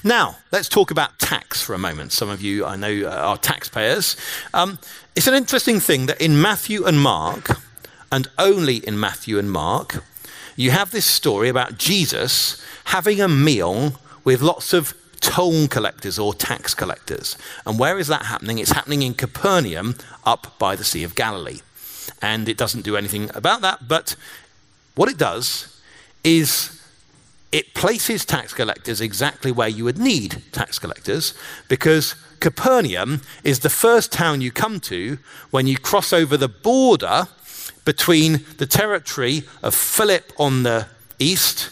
[0.03, 2.11] Now, let's talk about tax for a moment.
[2.11, 4.15] Some of you, I know, uh, are taxpayers.
[4.53, 4.79] Um,
[5.15, 7.59] it's an interesting thing that in Matthew and Mark,
[8.11, 10.03] and only in Matthew and Mark,
[10.55, 16.33] you have this story about Jesus having a meal with lots of toll collectors or
[16.33, 17.37] tax collectors.
[17.65, 18.59] And where is that happening?
[18.59, 21.59] It's happening in Capernaum up by the Sea of Galilee.
[22.21, 24.15] And it doesn't do anything about that, but
[24.95, 25.81] what it does
[26.23, 26.81] is
[27.51, 31.33] it places tax collectors exactly where you would need tax collectors
[31.67, 35.19] because Capernaum is the first town you come to
[35.51, 37.27] when you cross over the border
[37.85, 40.87] between the territory of Philip on the
[41.19, 41.69] east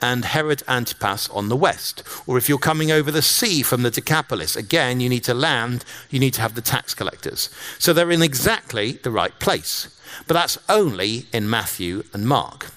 [0.00, 2.02] and Herod Antipas on the west.
[2.26, 5.84] Or if you're coming over the sea from the Decapolis, again, you need to land,
[6.10, 7.48] you need to have the tax collectors.
[7.78, 9.96] So they're in exactly the right place.
[10.26, 12.72] But that's only in Matthew and Mark.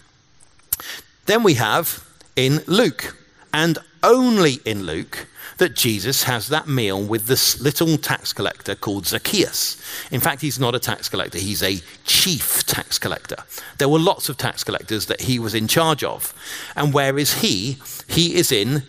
[1.26, 3.18] Then we have in Luke,
[3.52, 5.26] and only in Luke,
[5.58, 9.82] that Jesus has that meal with this little tax collector called Zacchaeus.
[10.12, 13.38] In fact, he's not a tax collector, he's a chief tax collector.
[13.78, 16.34] There were lots of tax collectors that he was in charge of.
[16.76, 17.78] And where is he?
[18.08, 18.84] He is in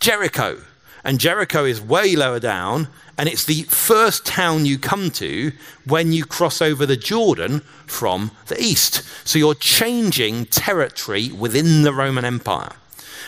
[0.00, 0.58] Jericho.
[1.04, 5.52] And Jericho is way lower down, and it's the first town you come to
[5.84, 9.02] when you cross over the Jordan from the east.
[9.24, 12.72] So you're changing territory within the Roman Empire.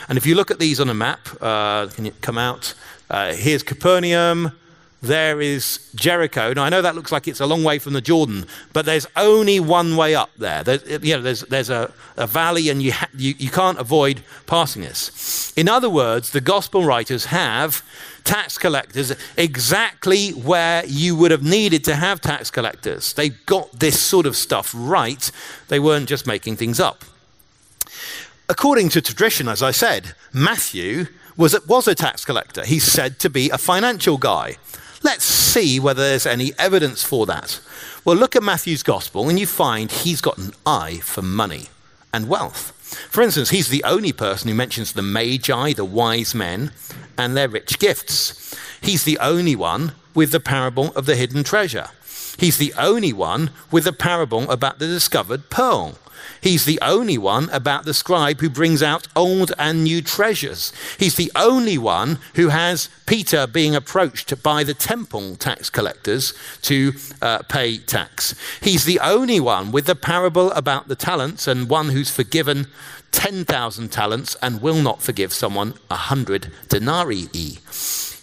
[0.09, 2.73] And if you look at these on a map, uh, can you come out?
[3.09, 4.51] Uh, here's Capernaum.
[5.01, 6.51] There is Jericho.
[6.51, 9.07] Now, I know that looks like it's a long way from the Jordan, but there's
[9.15, 10.61] only one way up there.
[10.61, 14.23] There's, you know, there's, there's a, a valley, and you, ha- you, you can't avoid
[14.45, 15.53] passing this.
[15.55, 17.81] In other words, the gospel writers have
[18.25, 23.13] tax collectors exactly where you would have needed to have tax collectors.
[23.13, 25.31] They got this sort of stuff right,
[25.69, 27.05] they weren't just making things up.
[28.49, 31.05] According to tradition, as I said, Matthew
[31.37, 32.65] was a, was a tax collector.
[32.65, 34.57] He's said to be a financial guy.
[35.03, 37.61] Let's see whether there's any evidence for that.
[38.03, 41.67] Well, look at Matthew's gospel and you find he's got an eye for money
[42.11, 42.71] and wealth.
[43.11, 46.71] For instance, he's the only person who mentions the magi, the wise men,
[47.19, 48.55] and their rich gifts.
[48.81, 51.89] He's the only one with the parable of the hidden treasure.
[52.39, 55.99] He's the only one with the parable about the discovered pearl.
[56.41, 60.71] He's the only one about the scribe who brings out old and new treasures.
[60.97, 66.93] He's the only one who has Peter being approached by the temple tax collectors to
[67.21, 68.35] uh, pay tax.
[68.61, 72.67] He's the only one with the parable about the talents and one who's forgiven
[73.11, 77.59] 10,000 talents and will not forgive someone a 100 denarii.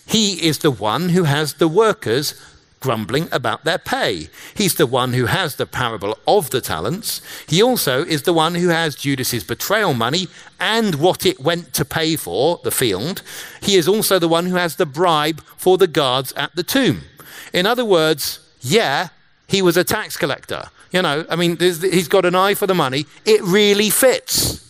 [0.07, 2.35] He is the one who has the workers
[2.81, 4.29] grumbling about their pay.
[4.55, 7.21] He's the one who has the parable of the talents.
[7.47, 10.29] He also is the one who has Judas's betrayal money
[10.61, 13.23] and what it went to pay for, the field.
[13.61, 17.03] He is also the one who has the bribe for the guards at the tomb.
[17.53, 19.09] In other words, yeah,
[19.47, 20.65] he was a tax collector.
[20.93, 23.07] You know, I mean, he's got an eye for the money.
[23.25, 24.63] It really fits.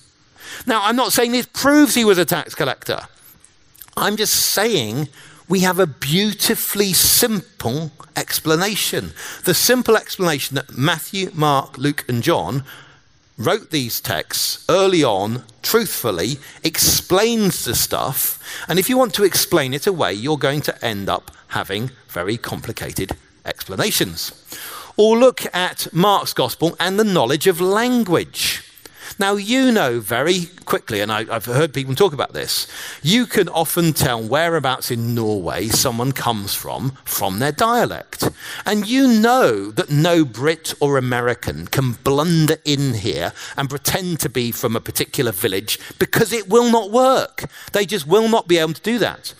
[0.66, 3.01] Now, I'm not saying this proves he was a tax collector.
[3.97, 5.09] I'm just saying
[5.48, 9.12] we have a beautifully simple explanation.
[9.44, 12.64] The simple explanation that Matthew, Mark, Luke, and John
[13.38, 18.42] wrote these texts early on, truthfully, explains the stuff.
[18.68, 22.37] And if you want to explain it away, you're going to end up having very
[22.37, 23.12] complicated
[23.44, 24.32] explanations.
[24.96, 28.65] Or look at Mark's gospel and the knowledge of language.
[29.18, 32.66] Now, you know very quickly, and I, have heard people talk about this,
[33.02, 38.29] you can often tell whereabouts in Norway someone comes from from their dialect.
[38.66, 44.29] And you know that no Brit or American can blunder in here and pretend to
[44.29, 47.44] be from a particular village because it will not work.
[47.72, 49.33] They just will not be able to do that.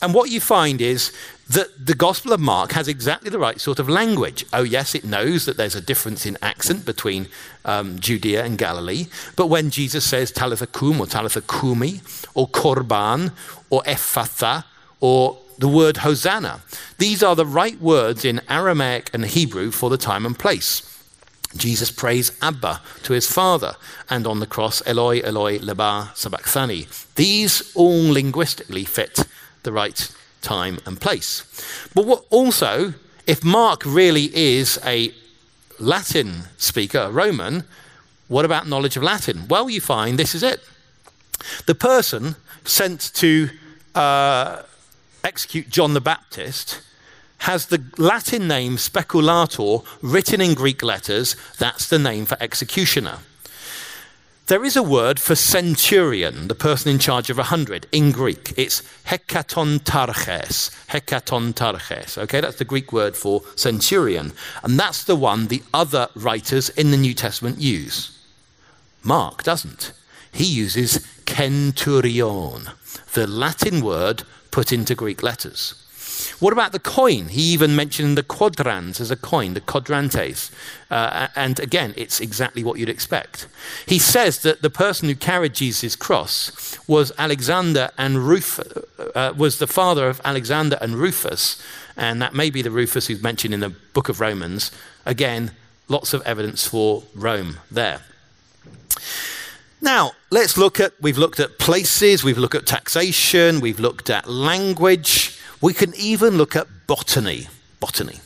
[0.00, 1.12] And what you find is
[1.48, 4.44] that the Gospel of Mark has exactly the right sort of language.
[4.52, 7.26] Oh, yes, it knows that there's a difference in accent between
[7.64, 12.00] um, Judea and Galilee, but when Jesus says Talitha kum or Talitha kumi
[12.34, 13.32] or korban
[13.70, 14.64] or ephphatha
[15.00, 16.60] or the word Hosanna,
[16.98, 20.82] these are the right words in Aramaic and Hebrew for the time and place.
[21.56, 23.76] Jesus prays Abba to his father,
[24.10, 26.86] and on the cross, Eloi, Eloi, lema sabachthani.
[27.14, 29.20] These all linguistically fit
[29.62, 31.44] the right time, and place.
[31.94, 32.94] But what also,
[33.26, 35.12] if Mark really is a
[35.78, 37.64] Latin speaker, a Roman,
[38.28, 39.48] what about knowledge of Latin?
[39.48, 40.60] Well, you find this is it.
[41.66, 43.50] The person sent to
[43.94, 44.62] uh,
[45.24, 46.82] execute John the Baptist
[47.38, 51.36] has the Latin name speculator written in Greek letters.
[51.58, 53.18] That's the name for executioner.
[54.48, 58.54] There is a word for centurion, the person in charge of a hundred, in Greek.
[58.56, 60.70] It's hekatontarches.
[60.88, 62.16] Hekatontarches.
[62.16, 64.32] Okay, that's the Greek word for centurion.
[64.62, 68.18] And that's the one the other writers in the New Testament use.
[69.02, 69.92] Mark doesn't.
[70.32, 72.70] He uses centurion,
[73.14, 75.87] the Latin word put into Greek letters.
[76.40, 77.28] What about the coin?
[77.28, 80.52] He even mentioned the quadrans as a coin, the quadrantes.
[80.88, 83.48] Uh, and again, it's exactly what you'd expect.
[83.86, 88.72] He says that the person who carried Jesus' cross was Alexander and Rufus,
[89.16, 91.60] uh, was the father of Alexander and Rufus,
[91.96, 94.70] and that may be the Rufus who's mentioned in the book of Romans.
[95.04, 95.50] Again,
[95.88, 98.02] lots of evidence for Rome there.
[99.80, 104.28] Now, let's look at, we've looked at places, we've looked at taxation, we've looked at
[104.28, 105.37] language.
[105.60, 107.48] We can even look at botany.
[107.80, 108.20] Botany.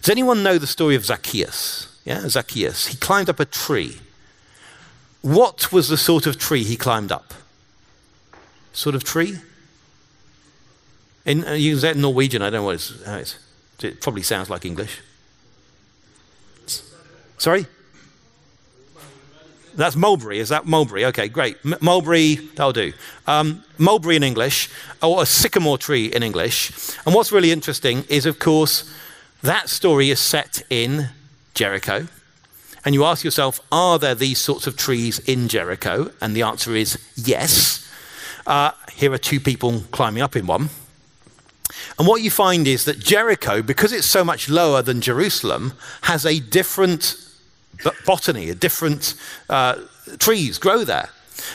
[0.00, 1.98] Does anyone know the story of Zacchaeus?
[2.04, 2.86] Yeah, Zacchaeus.
[2.86, 3.98] He climbed up a tree.
[5.22, 7.34] What was the sort of tree he climbed up?
[8.72, 9.38] Sort of tree?
[11.26, 13.38] In, uh, you say Norwegian, I don't know what it's,
[13.82, 15.00] it probably sounds like English.
[17.36, 17.66] Sorry?
[19.74, 20.38] That's mulberry.
[20.38, 21.04] Is that mulberry?
[21.06, 21.56] Okay, great.
[21.64, 22.92] M- mulberry, that'll do.
[23.26, 24.68] Um, mulberry in English,
[25.02, 26.72] or a sycamore tree in English.
[27.06, 28.92] And what's really interesting is, of course,
[29.42, 31.08] that story is set in
[31.54, 32.06] Jericho.
[32.84, 36.10] And you ask yourself, are there these sorts of trees in Jericho?
[36.20, 37.86] And the answer is yes.
[38.46, 40.70] Uh, here are two people climbing up in one.
[41.98, 46.24] And what you find is that Jericho, because it's so much lower than Jerusalem, has
[46.26, 47.16] a different
[48.04, 49.14] botany, a different
[49.48, 49.76] uh,
[50.18, 51.10] trees grow there.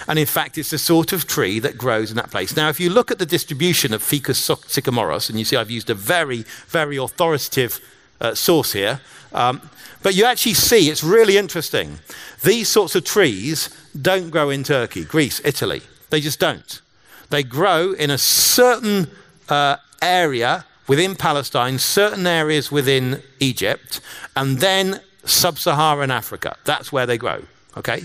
[0.08, 2.56] And in fact, it's the sort of tree that grows in that place.
[2.56, 5.90] Now, if you look at the distribution of Ficus sycomorus, and you see I've used
[5.90, 7.80] a very, very authoritative
[8.20, 9.02] uh, source here,
[9.34, 9.70] um,
[10.02, 12.00] but you actually see it's really interesting.
[12.44, 15.82] These sorts of trees don't grow in Turkey, Greece, Italy.
[16.10, 16.82] They just don't.
[17.30, 19.10] They grow in a certain
[19.50, 24.00] uh, area within Palestine, certain areas within Egypt,
[24.36, 26.56] and then sub Saharan Africa.
[26.64, 27.44] That's where they grow.
[27.78, 28.04] Okay?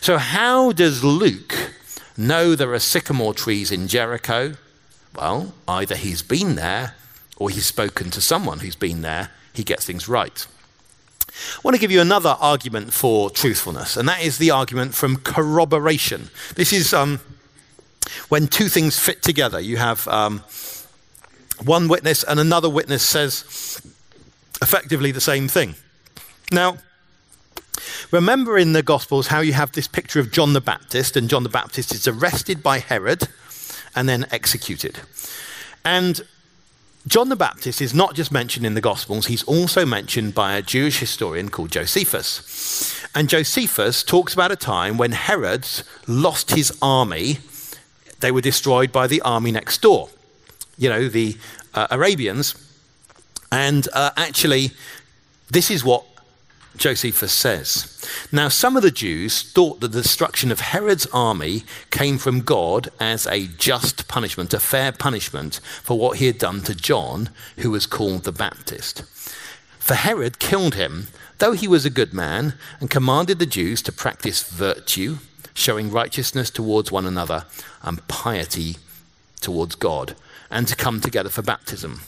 [0.00, 1.54] So, how does Luke
[2.16, 4.54] know there are sycamore trees in Jericho?
[5.14, 6.94] Well, either he's been there
[7.36, 9.30] or he's spoken to someone who's been there.
[9.52, 10.46] He gets things right.
[11.28, 15.16] I want to give you another argument for truthfulness, and that is the argument from
[15.16, 16.30] corroboration.
[16.54, 17.20] This is um,
[18.28, 19.58] when two things fit together.
[19.58, 20.44] You have um,
[21.64, 23.80] one witness, and another witness says
[24.62, 25.74] effectively the same thing.
[26.52, 26.78] Now,
[28.10, 31.42] remember in the Gospels how you have this picture of John the Baptist, and John
[31.42, 33.28] the Baptist is arrested by Herod
[33.94, 35.00] and then executed.
[35.84, 36.22] And
[37.06, 40.62] John the Baptist is not just mentioned in the Gospels, he's also mentioned by a
[40.62, 43.06] Jewish historian called Josephus.
[43.14, 45.68] And Josephus talks about a time when Herod
[46.06, 47.38] lost his army,
[48.20, 50.08] they were destroyed by the army next door,
[50.78, 51.36] you know, the
[51.74, 52.54] uh, Arabians.
[53.52, 54.70] And uh, actually,
[55.50, 56.04] this is what
[56.76, 62.18] Josephus says Now, some of the Jews thought that the destruction of Herod's army came
[62.18, 66.74] from God as a just punishment, a fair punishment for what he had done to
[66.74, 69.02] John, who was called the Baptist.
[69.78, 71.08] For Herod killed him,
[71.38, 75.18] though he was a good man, and commanded the Jews to practice virtue,
[75.52, 77.44] showing righteousness towards one another
[77.82, 78.76] and piety
[79.40, 80.16] towards God,
[80.50, 82.00] and to come together for baptism.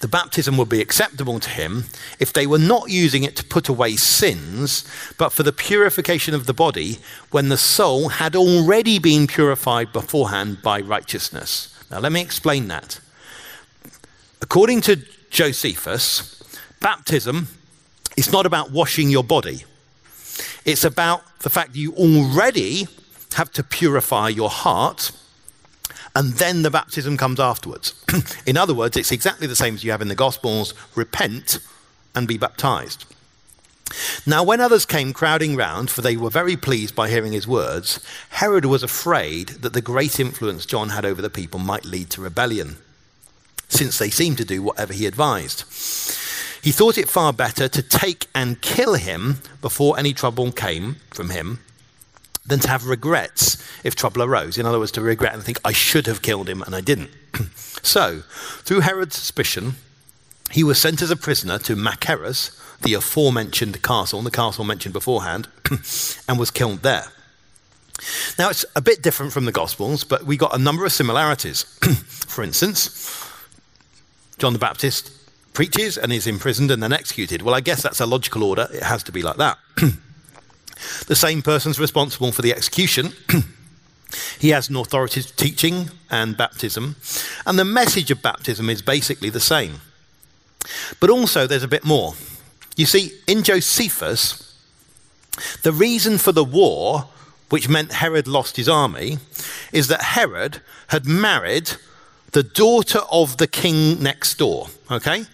[0.00, 1.84] The baptism would be acceptable to him
[2.18, 4.84] if they were not using it to put away sins,
[5.16, 6.98] but for the purification of the body
[7.30, 11.74] when the soul had already been purified beforehand by righteousness.
[11.90, 13.00] Now, let me explain that.
[14.40, 14.96] According to
[15.30, 16.42] Josephus,
[16.80, 17.48] baptism
[18.16, 19.64] is not about washing your body,
[20.64, 22.86] it's about the fact that you already
[23.34, 25.12] have to purify your heart
[26.18, 27.94] and then the baptism comes afterwards.
[28.46, 31.60] in other words, it's exactly the same as you have in the Gospels repent
[32.12, 33.04] and be baptized.
[34.26, 38.04] Now, when others came crowding round, for they were very pleased by hearing his words,
[38.30, 42.20] Herod was afraid that the great influence John had over the people might lead to
[42.20, 42.78] rebellion,
[43.68, 45.60] since they seemed to do whatever he advised.
[46.64, 51.30] He thought it far better to take and kill him before any trouble came from
[51.30, 51.60] him
[52.48, 54.58] than to have regrets if trouble arose.
[54.58, 57.10] In other words, to regret and think, I should have killed him and I didn't.
[57.82, 58.22] so,
[58.64, 59.74] through Herod's suspicion,
[60.50, 65.48] he was sent as a prisoner to Machaerus, the aforementioned castle, the castle mentioned beforehand,
[66.28, 67.04] and was killed there.
[68.38, 71.62] Now, it's a bit different from the Gospels, but we got a number of similarities.
[72.06, 73.24] For instance,
[74.38, 75.10] John the Baptist
[75.52, 77.42] preaches and is imprisoned and then executed.
[77.42, 78.68] Well, I guess that's a logical order.
[78.72, 79.58] It has to be like that.
[81.06, 83.12] The same person's responsible for the execution.
[84.38, 86.96] he has an authority to teaching and baptism.
[87.46, 89.80] And the message of baptism is basically the same.
[91.00, 92.14] But also, there's a bit more.
[92.76, 94.56] You see, in Josephus,
[95.62, 97.08] the reason for the war,
[97.50, 99.18] which meant Herod lost his army,
[99.72, 101.72] is that Herod had married
[102.32, 104.68] the daughter of the king next door.
[104.90, 105.24] Okay?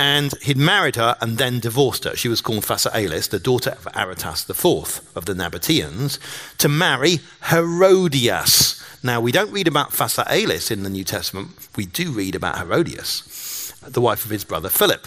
[0.00, 2.16] And he'd married her and then divorced her.
[2.16, 6.18] She was called Phasaelis, the daughter of Aretas IV of the Nabateans,
[6.56, 7.20] to marry
[7.50, 8.82] Herodias.
[9.02, 13.74] Now, we don't read about Phasaelis in the New Testament, we do read about Herodias,
[13.86, 15.06] the wife of his brother Philip.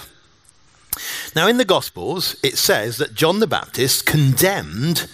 [1.35, 5.09] Now, in the Gospels, it says that John the Baptist condemned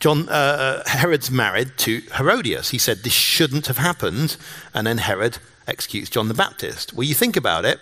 [0.00, 2.70] John, uh, uh Herod's married to Herodias.
[2.70, 4.36] He said this shouldn't have happened,
[4.74, 5.38] and then Herod
[5.68, 6.94] executes John the Baptist.
[6.94, 7.78] Well, you think about it,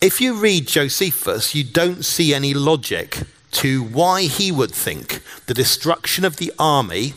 [0.00, 5.54] if you read Josephus, you don't see any logic to why he would think the
[5.54, 7.14] destruction of the army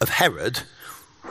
[0.00, 0.60] of Herod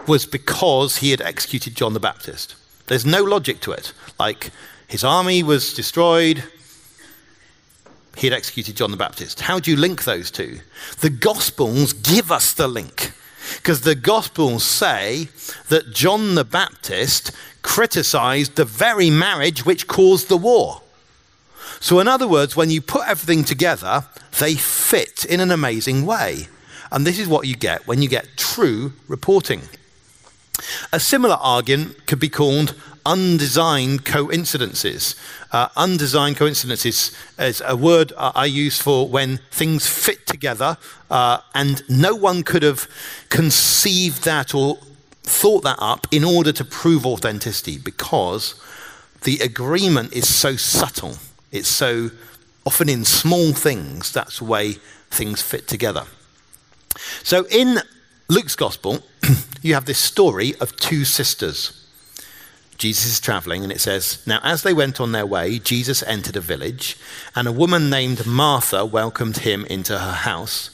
[0.08, 2.56] was because he had executed John the Baptist.
[2.88, 3.94] There's no logic to it.
[4.20, 4.52] Like,
[4.88, 6.44] his army was destroyed,
[8.18, 9.42] he had executed John the Baptist.
[9.42, 10.60] How do you link those two?
[11.00, 13.14] The Gospels give us the link.
[13.58, 15.30] Because the Gospels say
[15.70, 17.32] that John the Baptist
[17.62, 20.82] criticized the very marriage which caused the war.
[21.80, 24.06] So, in other words, when you put everything together,
[24.40, 26.48] they fit in an amazing way.
[26.92, 29.64] And this is what you get when you get true reporting.
[30.92, 32.76] A similar argument could be called
[33.06, 35.16] undesigned coincidences.
[35.52, 40.78] Uh, undesigned coincidences is a word I use for when things fit together
[41.10, 42.88] uh, and no one could have
[43.30, 44.78] conceived that or
[45.24, 48.56] thought that up in order to prove authenticity because
[49.24, 51.18] the agreement is so subtle.
[51.52, 52.12] It's so
[52.66, 54.74] often in small things, that's the way
[55.10, 56.06] things fit together.
[57.24, 57.80] So in
[58.28, 59.04] Luke's gospel,
[59.62, 61.83] you have this story of two sisters.
[62.78, 66.36] Jesus is traveling, and it says, Now as they went on their way, Jesus entered
[66.36, 66.98] a village,
[67.36, 70.70] and a woman named Martha welcomed him into her house.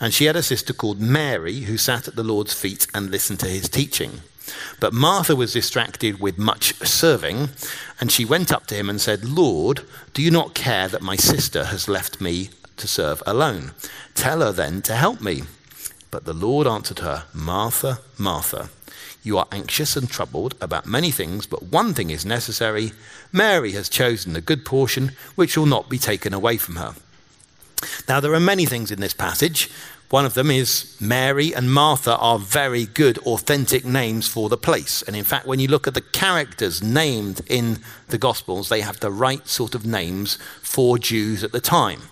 [0.00, 3.40] And she had a sister called Mary who sat at the Lord's feet and listened
[3.40, 4.22] to his teaching.
[4.80, 7.50] But Martha was distracted with much serving,
[8.00, 9.82] and she went up to him and said, Lord,
[10.14, 13.72] do you not care that my sister has left me to serve alone?
[14.14, 15.42] Tell her then to help me.
[16.10, 18.70] But the Lord answered her, Martha, Martha,
[19.22, 22.92] you are anxious and troubled about many things, but one thing is necessary.
[23.32, 26.94] Mary has chosen the good portion, which will not be taken away from her.
[28.08, 29.70] Now, there are many things in this passage.
[30.10, 35.02] One of them is Mary and Martha are very good, authentic names for the place.
[35.02, 38.98] And in fact, when you look at the characters named in the Gospels, they have
[38.98, 42.02] the right sort of names for Jews at the time.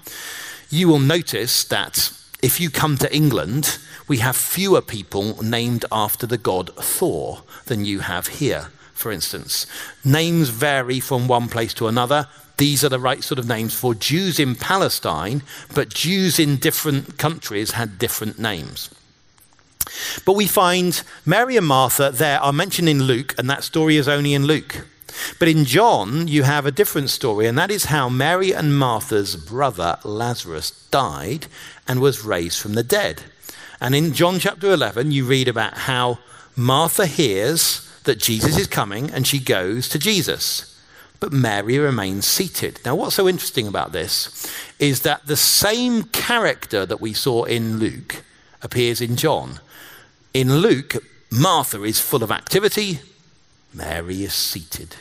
[0.70, 3.78] You will notice that if you come to England,
[4.08, 9.66] we have fewer people named after the god Thor than you have here, for instance.
[10.04, 12.26] Names vary from one place to another
[12.58, 15.42] these are the right sort of names for Jews in Palestine,
[15.74, 18.90] but Jews in different countries had different names.
[20.24, 24.08] But we find Mary and Martha there are mentioned in Luke, and that story is
[24.08, 24.86] only in Luke.
[25.38, 29.36] But in John, you have a different story, and that is how Mary and Martha's
[29.36, 31.46] brother Lazarus died
[31.86, 33.22] and was raised from the dead.
[33.80, 36.18] And in John chapter 11, you read about how
[36.56, 40.74] Martha hears that Jesus is coming and she goes to Jesus.
[41.20, 42.80] But Mary remains seated.
[42.84, 47.78] Now, what's so interesting about this is that the same character that we saw in
[47.78, 48.22] Luke
[48.62, 49.60] appears in John.
[50.32, 50.96] In Luke,
[51.30, 53.00] Martha is full of activity,
[53.74, 54.96] Mary is seated.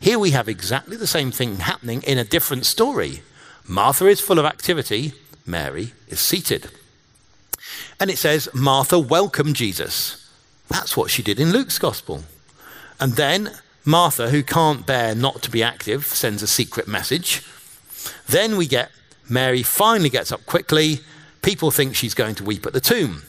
[0.00, 3.22] Here we have exactly the same thing happening in a different story.
[3.66, 5.12] Martha is full of activity,
[5.44, 6.70] Mary is seated.
[8.00, 10.30] And it says, Martha welcomed Jesus.
[10.68, 12.24] That's what she did in Luke's gospel.
[13.00, 13.50] And then
[13.84, 17.42] Martha, who can't bear not to be active, sends a secret message.
[18.28, 18.90] Then we get
[19.28, 21.00] Mary finally gets up quickly.
[21.42, 23.22] People think she's going to weep at the tomb.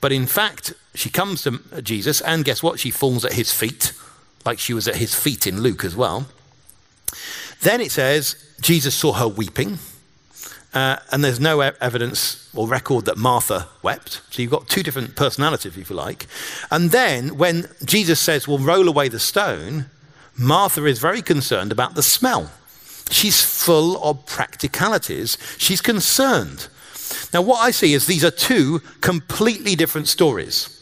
[0.00, 2.78] But in fact, she comes to Jesus, and guess what?
[2.78, 3.92] She falls at his feet,
[4.44, 6.26] like she was at his feet in Luke as well.
[7.60, 9.78] Then it says Jesus saw her weeping.
[10.72, 14.20] Uh, and there's no evidence or record that Martha wept.
[14.30, 16.26] So you've got two different personalities, if you like.
[16.70, 19.86] And then when Jesus says, Well, roll away the stone,
[20.36, 22.52] Martha is very concerned about the smell.
[23.10, 25.36] She's full of practicalities.
[25.58, 26.68] She's concerned.
[27.34, 30.76] Now, what I see is these are two completely different stories.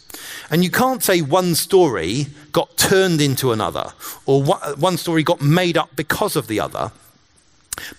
[0.51, 3.93] And you can't say one story got turned into another,
[4.27, 6.93] or one story got made up because of the other.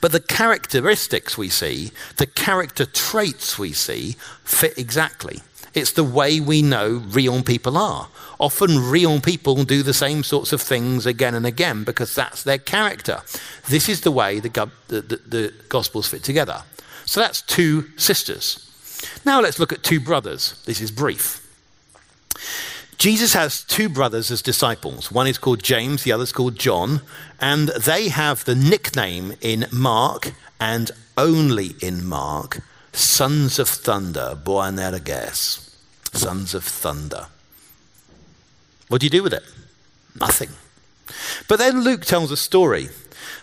[0.02, 5.42] But the characteristics we see, the character traits we see, fit exactly.
[5.74, 8.08] It's the way we know real people are.
[8.40, 12.58] Often, real people do the same sorts of things again and again because that's their
[12.58, 13.22] character.
[13.68, 14.50] This is the way the,
[14.88, 16.64] the, the, the Gospels fit together.
[17.06, 18.66] So that's two sisters.
[19.26, 20.62] Now let's look at two brothers.
[20.66, 21.46] This is brief.
[23.00, 25.10] Jesus has two brothers as disciples.
[25.10, 27.02] One is called James, the other is called John,
[27.40, 32.60] and they have the nickname in Mark and only in Mark
[32.92, 35.78] Sons of Thunder, Boanerges.
[36.12, 37.28] Sons of Thunder.
[38.90, 39.44] What do you do with it?
[40.20, 40.50] Nothing.
[41.48, 42.90] But then Luke tells a story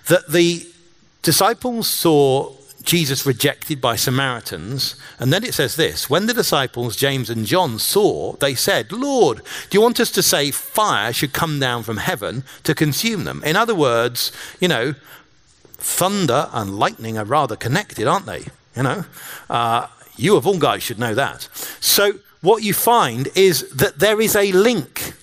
[0.08, 0.66] that the
[1.22, 2.55] disciples saw
[2.86, 4.94] Jesus rejected by Samaritans.
[5.18, 9.38] And then it says this When the disciples, James and John, saw, they said, Lord,
[9.68, 13.42] do you want us to say fire should come down from heaven to consume them?
[13.44, 14.94] In other words, you know,
[15.74, 18.46] thunder and lightning are rather connected, aren't they?
[18.76, 19.04] You know,
[19.50, 21.48] uh, you of all guys should know that.
[21.80, 25.14] So what you find is that there is a link.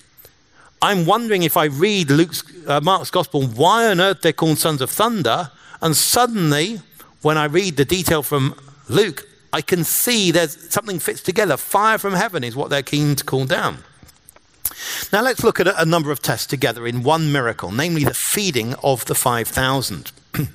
[0.82, 4.82] I'm wondering if I read Luke's, uh, Mark's gospel, why on earth they're called sons
[4.82, 5.50] of thunder,
[5.80, 6.80] and suddenly
[7.24, 8.54] when I read the detail from
[8.88, 11.56] Luke, I can see there's something fits together.
[11.56, 13.78] Fire from heaven is what they're keen to call down.
[15.12, 18.74] Now let's look at a number of tests together in one miracle, namely the feeding
[18.82, 20.12] of the 5,000.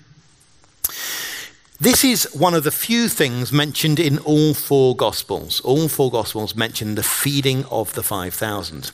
[1.80, 5.62] this is one of the few things mentioned in all four Gospels.
[5.62, 8.92] All four Gospels mention the feeding of the 5,000.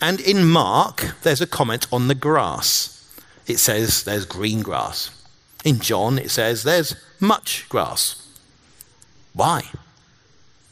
[0.00, 2.96] And in Mark, there's a comment on the grass.
[3.46, 5.10] It says there's green grass.
[5.64, 8.26] In John, it says there's much grass.
[9.34, 9.64] Why?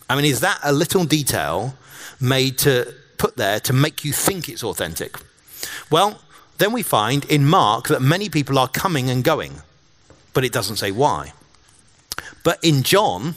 [0.09, 1.75] I mean, is that a little detail
[2.21, 5.17] made to put there to make you think it's authentic?
[5.91, 6.21] Well,
[6.59, 9.63] then we find in Mark that many people are coming and going,
[10.33, 11.33] but it doesn't say why.
[12.43, 13.35] But in John,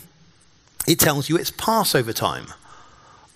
[0.88, 2.48] it tells you it's Passover time.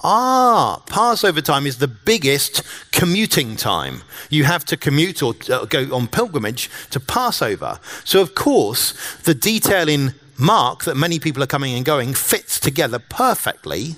[0.04, 4.04] Ah, Passover time is the biggest commuting time.
[4.30, 7.80] You have to commute or uh, go on pilgrimage to Passover.
[8.04, 8.94] So, of course,
[9.24, 13.96] the detail in Mark that many people are coming and going fits together perfectly,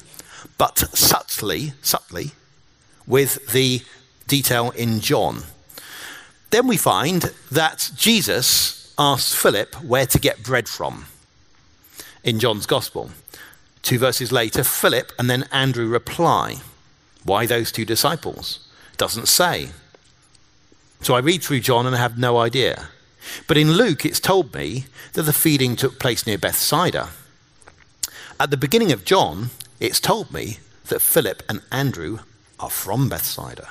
[0.57, 2.31] but subtly, subtly,
[3.07, 3.81] with the
[4.27, 5.43] detail in John.
[6.51, 11.05] Then we find that Jesus asked Philip where to get bread from
[12.23, 13.09] in John's Gospel.
[13.87, 16.57] Two verses later, Philip and then Andrew reply.
[17.23, 18.67] Why those two disciples?
[18.97, 19.69] Doesn't say.
[20.99, 22.89] So I read through John and I have no idea.
[23.47, 27.11] But in Luke, it's told me that the feeding took place near Bethsaida.
[28.37, 30.59] At the beginning of John, it's told me
[30.89, 32.19] that Philip and Andrew
[32.59, 33.69] are from Bethsaida.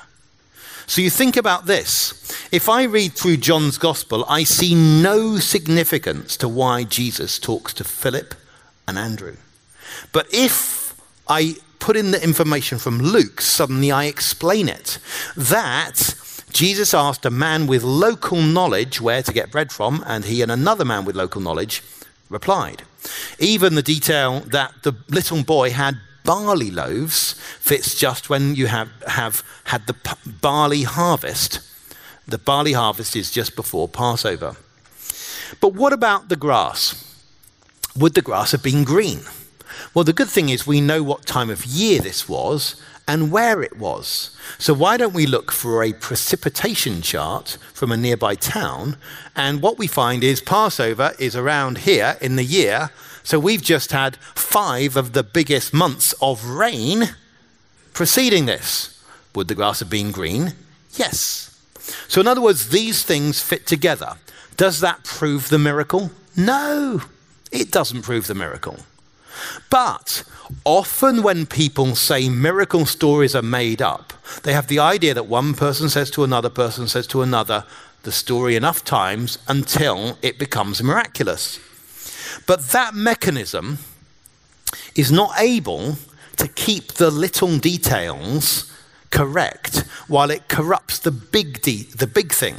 [0.87, 2.49] So you think about this.
[2.51, 7.83] If I read through John's gospel, I see no significance to why Jesus talks to
[7.83, 8.33] Philip
[8.87, 9.37] and Andrew.
[10.11, 10.95] But if
[11.27, 14.99] I put in the information from Luke, suddenly I explain it.
[15.35, 16.15] That
[16.51, 20.51] Jesus asked a man with local knowledge where to get bread from, and he and
[20.51, 21.83] another man with local knowledge
[22.29, 22.83] replied.
[23.39, 28.89] Even the detail that the little boy had barley loaves fits just when you have,
[29.07, 29.95] have had the
[30.41, 31.61] barley harvest.
[32.27, 34.57] The barley harvest is just before Passover.
[35.61, 37.03] But what about the grass?
[37.95, 39.21] Would the grass have been green?
[39.93, 42.75] Well, the good thing is we know what time of year this was
[43.07, 44.35] and where it was.
[44.57, 48.97] So, why don't we look for a precipitation chart from a nearby town?
[49.35, 52.91] And what we find is Passover is around here in the year.
[53.23, 57.15] So, we've just had five of the biggest months of rain
[57.93, 59.01] preceding this.
[59.35, 60.53] Would the grass have been green?
[60.93, 61.57] Yes.
[62.07, 64.17] So, in other words, these things fit together.
[64.57, 66.11] Does that prove the miracle?
[66.35, 67.03] No,
[67.51, 68.79] it doesn't prove the miracle.
[69.69, 70.23] But
[70.63, 74.13] often, when people say miracle stories are made up,
[74.43, 77.65] they have the idea that one person says to another person, says to another,
[78.03, 81.59] the story enough times until it becomes miraculous.
[82.45, 83.79] But that mechanism
[84.95, 85.97] is not able
[86.37, 88.71] to keep the little details
[89.11, 92.55] correct while it corrupts the big, de- the big thing.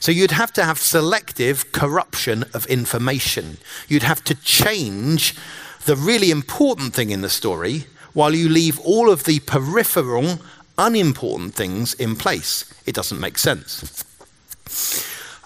[0.00, 3.56] So you'd have to have selective corruption of information.
[3.88, 5.34] You'd have to change
[5.84, 10.38] the really important thing in the story while you leave all of the peripheral,
[10.78, 12.72] unimportant things in place.
[12.86, 14.04] It doesn't make sense.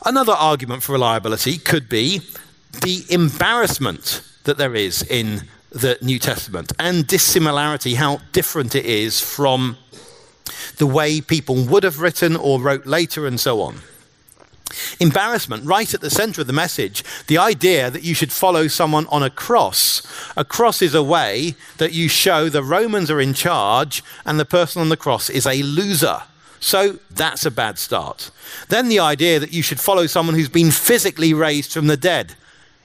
[0.04, 2.20] Another argument for reliability could be
[2.82, 9.20] the embarrassment that there is in the New Testament and dissimilarity, how different it is
[9.20, 9.76] from
[10.76, 13.80] the way people would have written or wrote later, and so on.
[15.00, 19.06] Embarrassment, right at the center of the message, the idea that you should follow someone
[19.08, 20.02] on a cross.
[20.36, 24.44] A cross is a way that you show the Romans are in charge and the
[24.44, 26.22] person on the cross is a loser.
[26.60, 28.30] So that's a bad start.
[28.68, 32.34] Then the idea that you should follow someone who's been physically raised from the dead.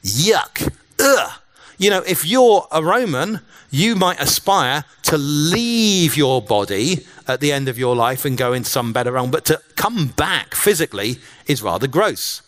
[0.03, 0.73] Yuck.
[0.99, 1.39] Ugh.
[1.83, 7.51] You know, if you're a Roman, you might aspire to leave your body at the
[7.51, 11.17] end of your life and go into some better realm, but to come back physically
[11.45, 12.41] is rather gross.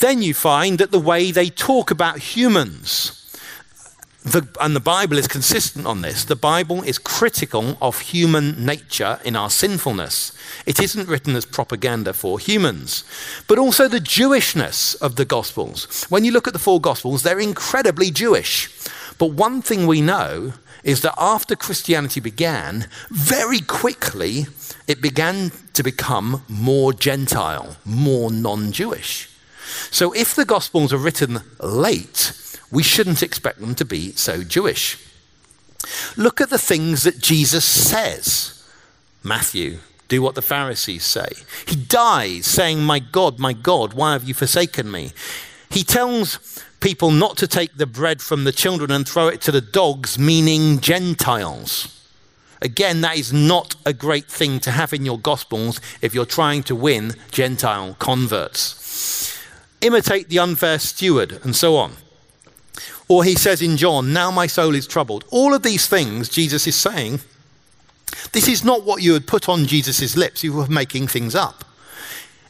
[0.00, 3.21] Then you find that the way they talk about humans,
[4.24, 6.24] the, and the Bible is consistent on this.
[6.24, 10.32] The Bible is critical of human nature in our sinfulness.
[10.64, 13.04] It isn't written as propaganda for humans,
[13.48, 16.04] but also the Jewishness of the Gospels.
[16.08, 18.70] When you look at the four Gospels, they're incredibly Jewish.
[19.18, 20.52] But one thing we know
[20.84, 24.46] is that after Christianity began, very quickly
[24.86, 29.28] it began to become more Gentile, more non Jewish.
[29.90, 32.32] So if the Gospels are written late,
[32.72, 34.98] we shouldn't expect them to be so Jewish.
[36.16, 38.66] Look at the things that Jesus says.
[39.22, 41.28] Matthew, do what the Pharisees say.
[41.66, 45.12] He dies saying, My God, my God, why have you forsaken me?
[45.70, 49.52] He tells people not to take the bread from the children and throw it to
[49.52, 51.98] the dogs, meaning Gentiles.
[52.60, 56.62] Again, that is not a great thing to have in your Gospels if you're trying
[56.64, 59.38] to win Gentile converts.
[59.80, 61.94] Imitate the unfair steward, and so on.
[63.08, 65.24] Or he says in John, Now my soul is troubled.
[65.30, 67.20] All of these things Jesus is saying,
[68.32, 70.44] this is not what you would put on Jesus' lips.
[70.44, 71.64] You were making things up.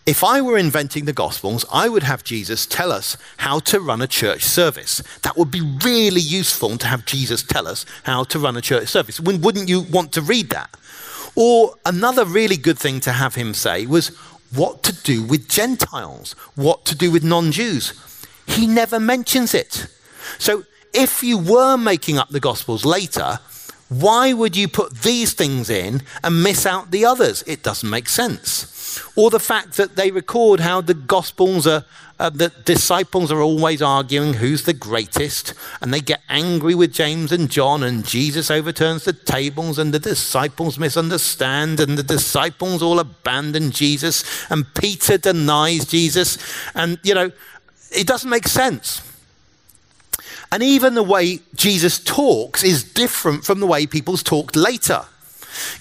[0.04, 4.02] If I were inventing the Gospels, I would have Jesus tell us how to run
[4.02, 5.00] a church service.
[5.22, 8.88] That would be really useful to have Jesus tell us how to run a church
[8.88, 9.20] service.
[9.20, 10.76] Wouldn't you want to read that?
[11.36, 14.08] Or another really good thing to have him say was
[14.52, 17.94] what to do with Gentiles, what to do with non Jews.
[18.46, 19.86] He never mentions it.
[20.38, 23.38] So if you were making up the Gospels later,
[23.88, 27.42] why would you put these things in and miss out the others?
[27.46, 29.00] It doesn't make sense.
[29.16, 31.84] Or the fact that they record how the Gospels are,
[32.18, 37.32] uh, the disciples are always arguing who's the greatest, and they get angry with James
[37.32, 42.98] and John, and Jesus overturns the tables, and the disciples misunderstand, and the disciples all
[42.98, 46.38] abandon Jesus, and Peter denies Jesus,
[46.74, 47.30] and you know,
[47.90, 49.02] it doesn't make sense.
[50.52, 55.06] And even the way Jesus talks is different from the way people's talked later.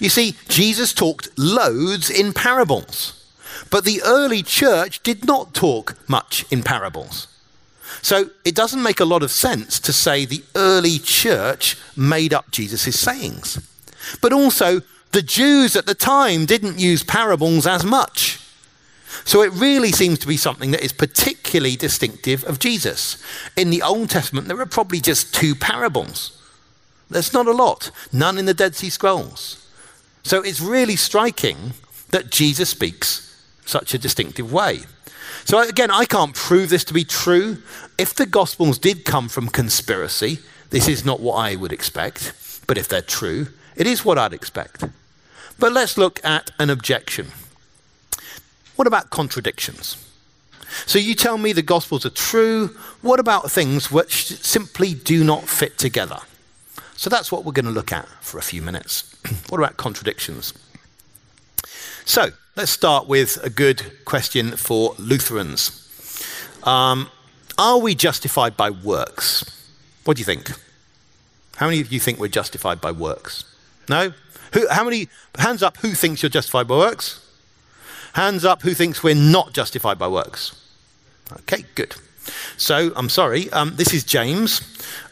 [0.00, 3.22] You see, Jesus talked loads in parables,
[3.70, 7.28] but the early church did not talk much in parables.
[8.00, 12.50] So it doesn't make a lot of sense to say the early church made up
[12.50, 13.58] Jesus' sayings.
[14.22, 14.80] But also,
[15.12, 18.40] the Jews at the time didn't use parables as much.
[19.24, 23.22] So it really seems to be something that is particularly distinctive of Jesus.
[23.56, 26.38] In the Old Testament, there are probably just two parables.
[27.08, 29.66] There's not a lot, none in the Dead Sea Scrolls.
[30.22, 31.72] So it's really striking
[32.10, 33.28] that Jesus speaks
[33.64, 34.80] such a distinctive way.
[35.44, 37.58] So, again, I can't prove this to be true.
[37.98, 40.38] If the Gospels did come from conspiracy,
[40.70, 42.32] this is not what I would expect.
[42.66, 44.84] But if they're true, it is what I'd expect.
[45.58, 47.32] But let's look at an objection.
[48.82, 49.96] What about contradictions?
[50.86, 52.76] So you tell me the Gospels are true.
[53.00, 56.18] What about things which simply do not fit together?
[56.96, 59.14] So that's what we're going to look at for a few minutes.
[59.50, 60.52] what about contradictions?
[62.04, 65.70] So let's start with a good question for Lutherans.
[66.64, 67.08] Um,
[67.58, 69.44] are we justified by works?
[70.02, 70.50] What do you think?
[71.54, 73.44] How many of you think we're justified by works?
[73.88, 74.12] No?
[74.54, 75.08] Who, how many,
[75.38, 77.21] hands up, who thinks you're justified by works?
[78.14, 80.58] Hands up, who thinks we're not justified by works?
[81.32, 81.94] Okay, good.
[82.56, 84.60] So, I'm sorry, um, this is James.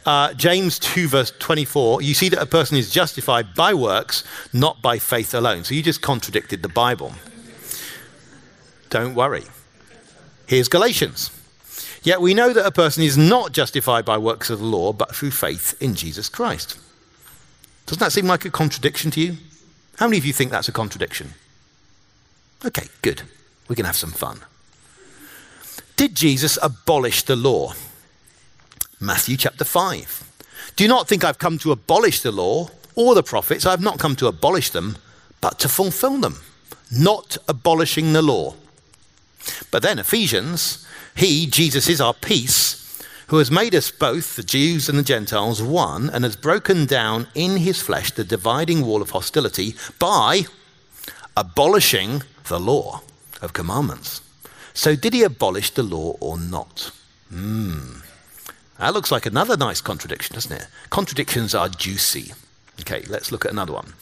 [0.07, 2.03] Uh, James 2, verse 24.
[2.03, 5.65] You see that a person is justified by works, not by faith alone.
[5.65, 7.13] So, you just contradicted the Bible.
[8.91, 9.45] Don't worry.
[10.47, 11.31] Here's Galatians.
[12.03, 15.15] Yet we know that a person is not justified by works of the law, but
[15.15, 16.79] through faith in Jesus Christ.
[17.87, 19.37] Doesn't that seem like a contradiction to you?
[19.97, 21.35] How many of you think that's a contradiction?
[22.65, 23.23] Okay, good.
[23.69, 24.41] We can have some fun.
[25.97, 27.75] Did Jesus abolish the law?
[28.99, 30.73] Matthew chapter 5.
[30.77, 33.65] Do not think I've come to abolish the law or the prophets.
[33.65, 34.97] I've not come to abolish them,
[35.41, 36.41] but to fulfill them.
[36.91, 38.55] Not abolishing the law.
[39.71, 44.89] But then Ephesians, he, Jesus, is our peace, who has made us both, the Jews
[44.89, 49.11] and the Gentiles, one, and has broken down in his flesh the dividing wall of
[49.11, 50.45] hostility by
[51.37, 53.03] abolishing the law
[53.41, 54.21] of commandments.
[54.75, 56.93] So, did he abolish the law or not?
[57.29, 58.01] Hmm.
[58.79, 60.67] That looks like another nice contradiction, doesn't it?
[60.89, 62.33] Contradictions are juicy.
[62.81, 63.93] Okay, let's look at another one.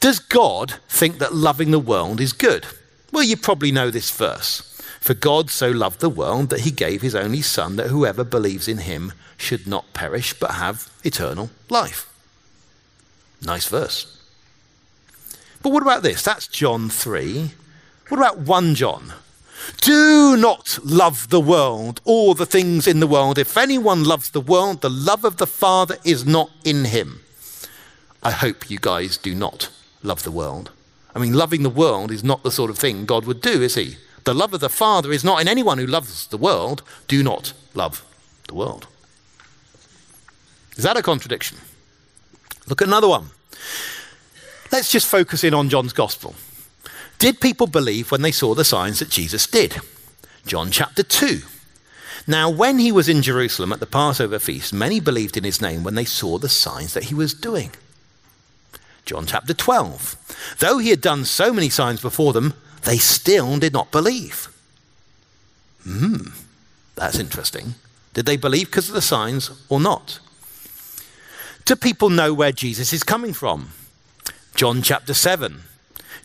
[0.00, 2.66] Does God think that loving the world is good?
[3.12, 4.70] Well, you probably know this verse.
[5.00, 8.68] For God so loved the world that he gave his only Son, that whoever believes
[8.68, 12.10] in him should not perish but have eternal life.
[13.42, 14.13] Nice verse.
[15.64, 16.20] But what about this?
[16.22, 17.52] That's John 3.
[18.08, 19.14] What about 1 John?
[19.80, 23.38] Do not love the world or the things in the world.
[23.38, 27.22] If anyone loves the world, the love of the Father is not in him.
[28.22, 29.70] I hope you guys do not
[30.02, 30.70] love the world.
[31.14, 33.74] I mean, loving the world is not the sort of thing God would do, is
[33.74, 33.96] he?
[34.24, 36.82] The love of the Father is not in anyone who loves the world.
[37.08, 38.04] Do not love
[38.48, 38.86] the world.
[40.76, 41.56] Is that a contradiction?
[42.68, 43.30] Look at another one.
[44.72, 46.34] Let's just focus in on John's Gospel.
[47.18, 49.76] Did people believe when they saw the signs that Jesus did?
[50.46, 51.40] John chapter 2.
[52.26, 55.84] Now, when he was in Jerusalem at the Passover feast, many believed in his name
[55.84, 57.70] when they saw the signs that he was doing.
[59.04, 60.56] John chapter 12.
[60.58, 62.54] Though he had done so many signs before them,
[62.84, 64.48] they still did not believe.
[65.82, 66.28] Hmm,
[66.94, 67.74] that's interesting.
[68.14, 70.20] Did they believe because of the signs or not?
[71.64, 73.70] Do people know where Jesus is coming from?
[74.54, 75.62] John chapter 7.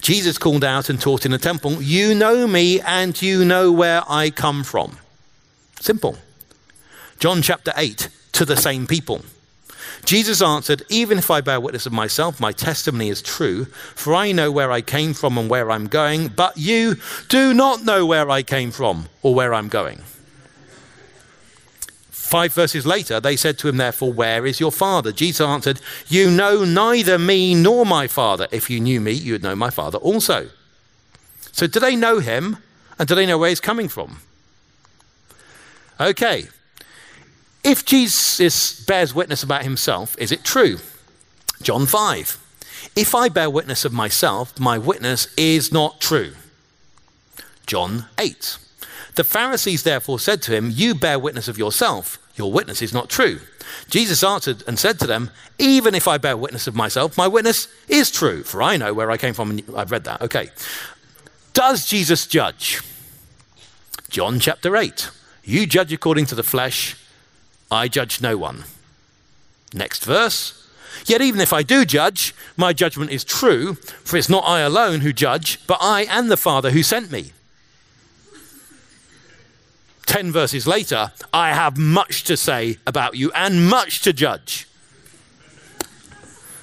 [0.01, 4.03] Jesus called out and taught in the temple, You know me and you know where
[4.07, 4.97] I come from.
[5.80, 6.15] Simple.
[7.17, 9.23] John chapter 8, to the same people.
[10.05, 14.32] Jesus answered, Even if I bear witness of myself, my testimony is true, for I
[14.32, 16.97] know where I came from and where I'm going, but you
[17.30, 20.03] do not know where I came from or where I'm going.
[22.30, 25.11] Five verses later, they said to him, Therefore, where is your father?
[25.11, 28.47] Jesus answered, You know neither me nor my father.
[28.51, 30.49] If you knew me, you would know my father also.
[31.51, 32.57] So, do they know him
[32.99, 34.19] and do they know where he's coming from?
[35.99, 36.49] Okay,
[37.63, 40.77] if Jesus bears witness about himself, is it true?
[41.63, 42.91] John 5.
[42.95, 46.34] If I bear witness of myself, my witness is not true.
[47.65, 48.59] John 8.
[49.15, 53.09] The Pharisees therefore said to him, You bear witness of yourself, your witness is not
[53.09, 53.39] true.
[53.89, 55.29] Jesus answered and said to them,
[55.59, 59.11] Even if I bear witness of myself, my witness is true, for I know where
[59.11, 59.51] I came from.
[59.51, 60.21] And I've read that.
[60.21, 60.49] Okay.
[61.53, 62.81] Does Jesus judge?
[64.09, 65.11] John chapter 8.
[65.43, 66.95] You judge according to the flesh,
[67.69, 68.63] I judge no one.
[69.73, 70.55] Next verse.
[71.05, 75.01] Yet even if I do judge, my judgment is true, for it's not I alone
[75.01, 77.33] who judge, but I and the Father who sent me.
[80.10, 84.68] Ten verses later, I have much to say about you and much to judge.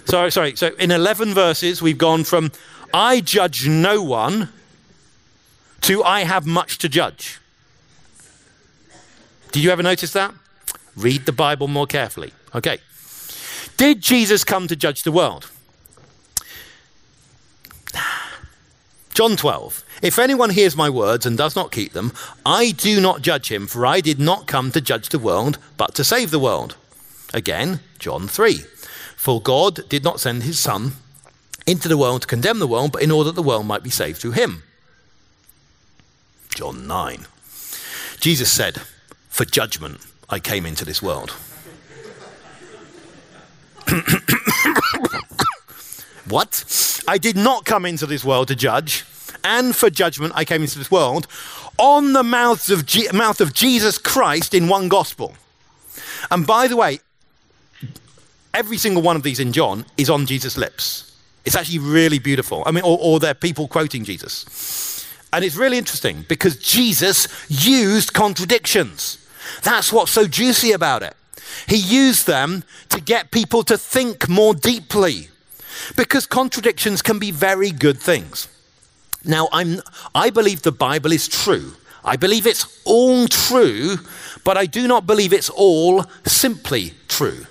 [0.05, 0.57] Sorry, sorry.
[0.57, 2.51] So in 11 verses, we've gone from
[2.93, 4.49] I judge no one
[5.83, 7.39] to I have much to judge.
[9.53, 10.35] Did you ever notice that?
[10.97, 12.33] Read the Bible more carefully.
[12.53, 12.79] Okay.
[13.77, 15.49] Did Jesus come to judge the world?
[19.17, 19.83] John 12.
[20.03, 22.13] If anyone hears my words and does not keep them,
[22.45, 25.95] I do not judge him, for I did not come to judge the world, but
[25.95, 26.77] to save the world.
[27.33, 28.59] Again, John 3.
[29.17, 30.93] For God did not send his Son
[31.67, 33.89] into the world to condemn the world, but in order that the world might be
[33.89, 34.65] saved through him.
[36.55, 37.25] John 9.
[38.21, 38.83] Jesus said,
[39.31, 41.31] For judgment I came into this world.
[46.29, 46.96] what?
[47.09, 49.05] I did not come into this world to judge,
[49.45, 51.27] and for judgment I came into this world
[51.79, 55.35] on the mouths of Je- mouth of Jesus Christ in one gospel.
[56.31, 57.01] And by the way,
[58.55, 61.17] every single one of these in John is on Jesus' lips.
[61.45, 62.63] It's actually really beautiful.
[62.67, 65.07] I mean, or, or they're people quoting Jesus.
[65.33, 69.25] And it's really interesting because Jesus used contradictions.
[69.63, 71.15] That's what's so juicy about it.
[71.69, 75.29] He used them to get people to think more deeply
[75.97, 78.49] because contradictions can be very good things.
[79.25, 79.81] Now, I'm,
[80.15, 81.73] I believe the Bible is true.
[82.05, 83.97] I believe it's all true,
[84.45, 87.47] but I do not believe it's all simply true.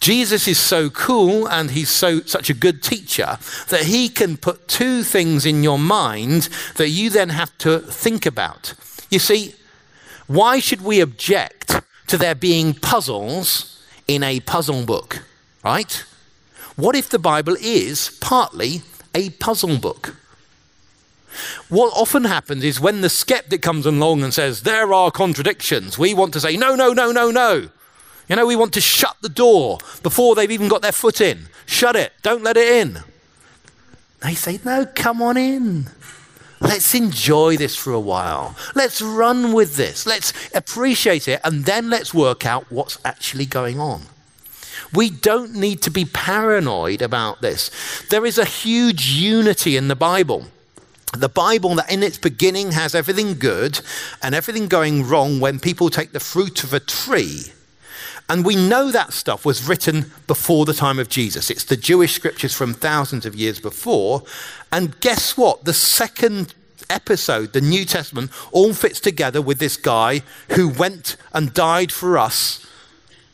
[0.00, 3.38] Jesus is so cool and he's so such a good teacher
[3.68, 8.26] that he can put two things in your mind that you then have to think
[8.26, 8.74] about.
[9.10, 9.54] You see,
[10.26, 15.22] why should we object to there being puzzles in a puzzle book,
[15.64, 16.04] right?
[16.76, 18.82] What if the Bible is partly
[19.14, 20.16] a puzzle book?
[21.68, 26.14] What often happens is when the skeptic comes along and says, There are contradictions, we
[26.14, 27.68] want to say, No, no, no, no, no.
[28.28, 31.48] You know, we want to shut the door before they've even got their foot in.
[31.64, 32.12] Shut it.
[32.22, 32.98] Don't let it in.
[34.20, 35.86] They say, No, come on in.
[36.60, 38.56] Let's enjoy this for a while.
[38.74, 40.06] Let's run with this.
[40.06, 41.40] Let's appreciate it.
[41.44, 44.02] And then let's work out what's actually going on.
[44.92, 47.70] We don't need to be paranoid about this.
[48.08, 50.46] There is a huge unity in the Bible.
[51.16, 53.80] The Bible, that in its beginning has everything good
[54.22, 57.52] and everything going wrong when people take the fruit of a tree.
[58.28, 61.48] And we know that stuff was written before the time of Jesus.
[61.48, 64.24] It's the Jewish scriptures from thousands of years before.
[64.72, 65.64] And guess what?
[65.64, 66.54] The second
[66.90, 72.18] episode, the New Testament, all fits together with this guy who went and died for
[72.18, 72.66] us,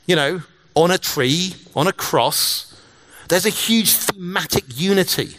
[0.07, 0.43] you know,
[0.75, 2.68] on a tree, on a cross.
[3.29, 5.37] There's a huge thematic unity.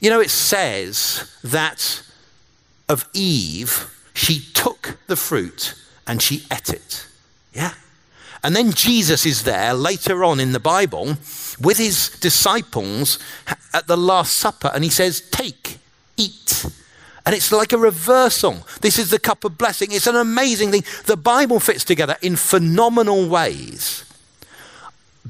[0.00, 2.02] You know, it says that
[2.88, 5.74] of Eve, she took the fruit
[6.06, 7.06] and she ate it.
[7.52, 7.74] Yeah?
[8.42, 11.16] And then Jesus is there later on in the Bible
[11.60, 13.18] with his disciples
[13.72, 15.78] at the Last Supper and he says, Take,
[16.16, 16.66] eat.
[17.24, 18.64] And it's like a reversal.
[18.82, 19.88] This is the cup of blessing.
[19.90, 20.84] It's an amazing thing.
[21.06, 24.04] The Bible fits together in phenomenal ways.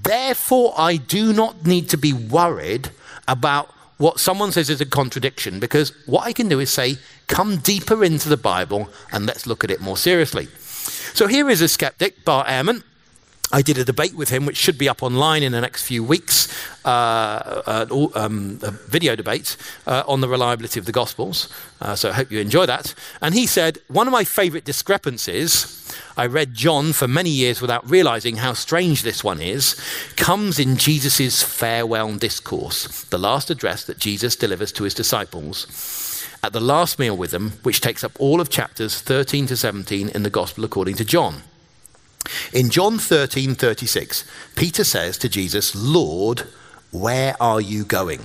[0.02, 2.90] Therefore, I do not need to be worried
[3.26, 7.56] about what someone says is a contradiction because what I can do is say, come
[7.56, 10.48] deeper into the Bible and let's look at it more seriously.
[11.14, 12.82] So here is a skeptic, Bart Ehrman.
[13.52, 16.02] I did a debate with him, which should be up online in the next few
[16.02, 16.48] weeks,
[16.84, 21.48] uh, uh, um, a video debate uh, on the reliability of the Gospels.
[21.80, 22.92] Uh, so I hope you enjoy that.
[23.22, 27.88] And he said, One of my favorite discrepancies, I read John for many years without
[27.88, 29.80] realizing how strange this one is,
[30.16, 35.66] comes in Jesus' farewell discourse, the last address that Jesus delivers to his disciples
[36.42, 40.08] at the last meal with them, which takes up all of chapters 13 to 17
[40.08, 41.42] in the Gospel according to John.
[42.52, 44.24] In John 13 36,
[44.54, 46.44] Peter says to Jesus, Lord,
[46.90, 48.20] where are you going?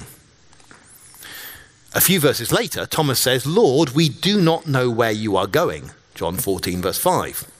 [1.93, 5.91] A few verses later, Thomas says, Lord, we do not know where you are going.
[6.15, 7.51] John 14, verse 5.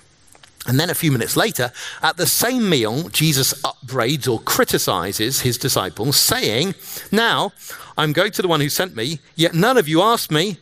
[0.68, 5.58] And then a few minutes later, at the same meal, Jesus upbraids or criticizes his
[5.58, 6.76] disciples, saying,
[7.12, 7.52] Now,
[7.98, 10.58] I'm going to the one who sent me, yet none of you asked me,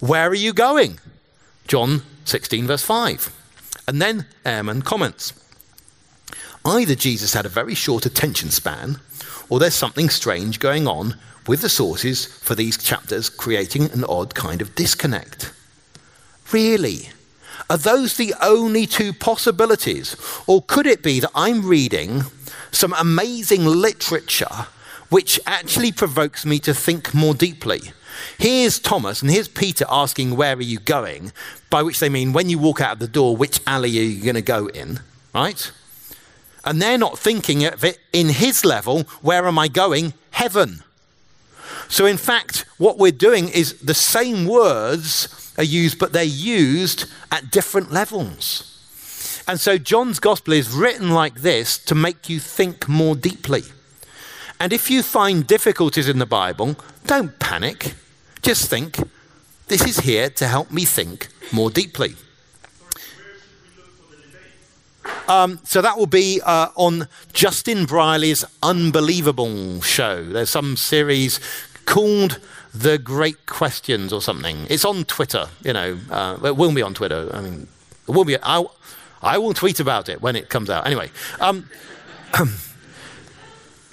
[0.00, 1.00] Where are you going?
[1.66, 3.37] John 16, verse 5.
[3.88, 5.32] And then Ehrman comments
[6.62, 9.00] either Jesus had a very short attention span,
[9.48, 11.16] or there's something strange going on
[11.46, 15.54] with the sources for these chapters, creating an odd kind of disconnect.
[16.52, 17.08] Really?
[17.70, 20.14] Are those the only two possibilities?
[20.46, 22.24] Or could it be that I'm reading
[22.70, 24.66] some amazing literature
[25.08, 27.92] which actually provokes me to think more deeply?
[28.38, 31.32] Here's Thomas and here's Peter asking, Where are you going?
[31.70, 34.22] By which they mean, when you walk out of the door, which alley are you
[34.22, 35.00] going to go in?
[35.34, 35.70] Right?
[36.64, 40.14] And they're not thinking of it in his level, Where am I going?
[40.30, 40.82] Heaven.
[41.88, 47.06] So, in fact, what we're doing is the same words are used, but they're used
[47.32, 49.44] at different levels.
[49.48, 53.62] And so, John's gospel is written like this to make you think more deeply.
[54.60, 57.94] And if you find difficulties in the Bible, don't panic.
[58.42, 58.96] Just think.
[59.68, 62.14] This is here to help me think more deeply.
[65.26, 70.24] Um, so that will be uh, on Justin Brierley's Unbelievable show.
[70.24, 71.38] There's some series
[71.84, 72.40] called
[72.72, 74.66] The Great Questions or something.
[74.70, 75.98] It's on Twitter, you know.
[76.10, 77.30] Uh, it will be on Twitter.
[77.34, 77.68] I mean,
[78.08, 78.36] it will be.
[78.42, 78.64] I,
[79.20, 80.86] I will tweet about it when it comes out.
[80.86, 81.10] Anyway,
[81.40, 81.68] um,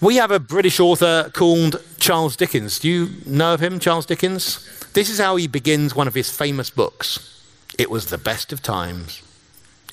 [0.02, 2.80] we have a British author called Charles Dickens.
[2.80, 4.90] Do you know of him, Charles Dickens?
[4.94, 7.32] This is how he begins one of his famous books.
[7.78, 9.22] It was the best of times.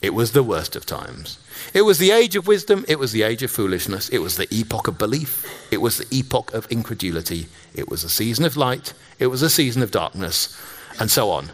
[0.01, 1.39] It was the worst of times.
[1.75, 2.85] It was the age of wisdom.
[2.89, 4.09] It was the age of foolishness.
[4.09, 5.47] It was the epoch of belief.
[5.71, 7.47] It was the epoch of incredulity.
[7.75, 8.95] It was a season of light.
[9.21, 10.61] It was a season of darkness,
[10.99, 11.51] and so on.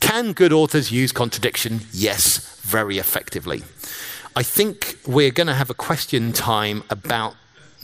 [0.00, 1.80] Can good authors use contradiction?
[1.92, 3.62] Yes, very effectively.
[4.34, 7.34] I think we're going to have a question time about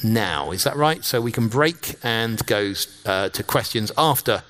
[0.05, 0.51] now.
[0.53, 1.03] Is that right?
[1.03, 2.75] So we can break and go
[3.07, 4.43] uh, to questions after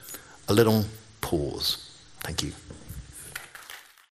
[0.48, 0.84] a little
[1.20, 1.78] pause.
[2.20, 2.52] Thank you.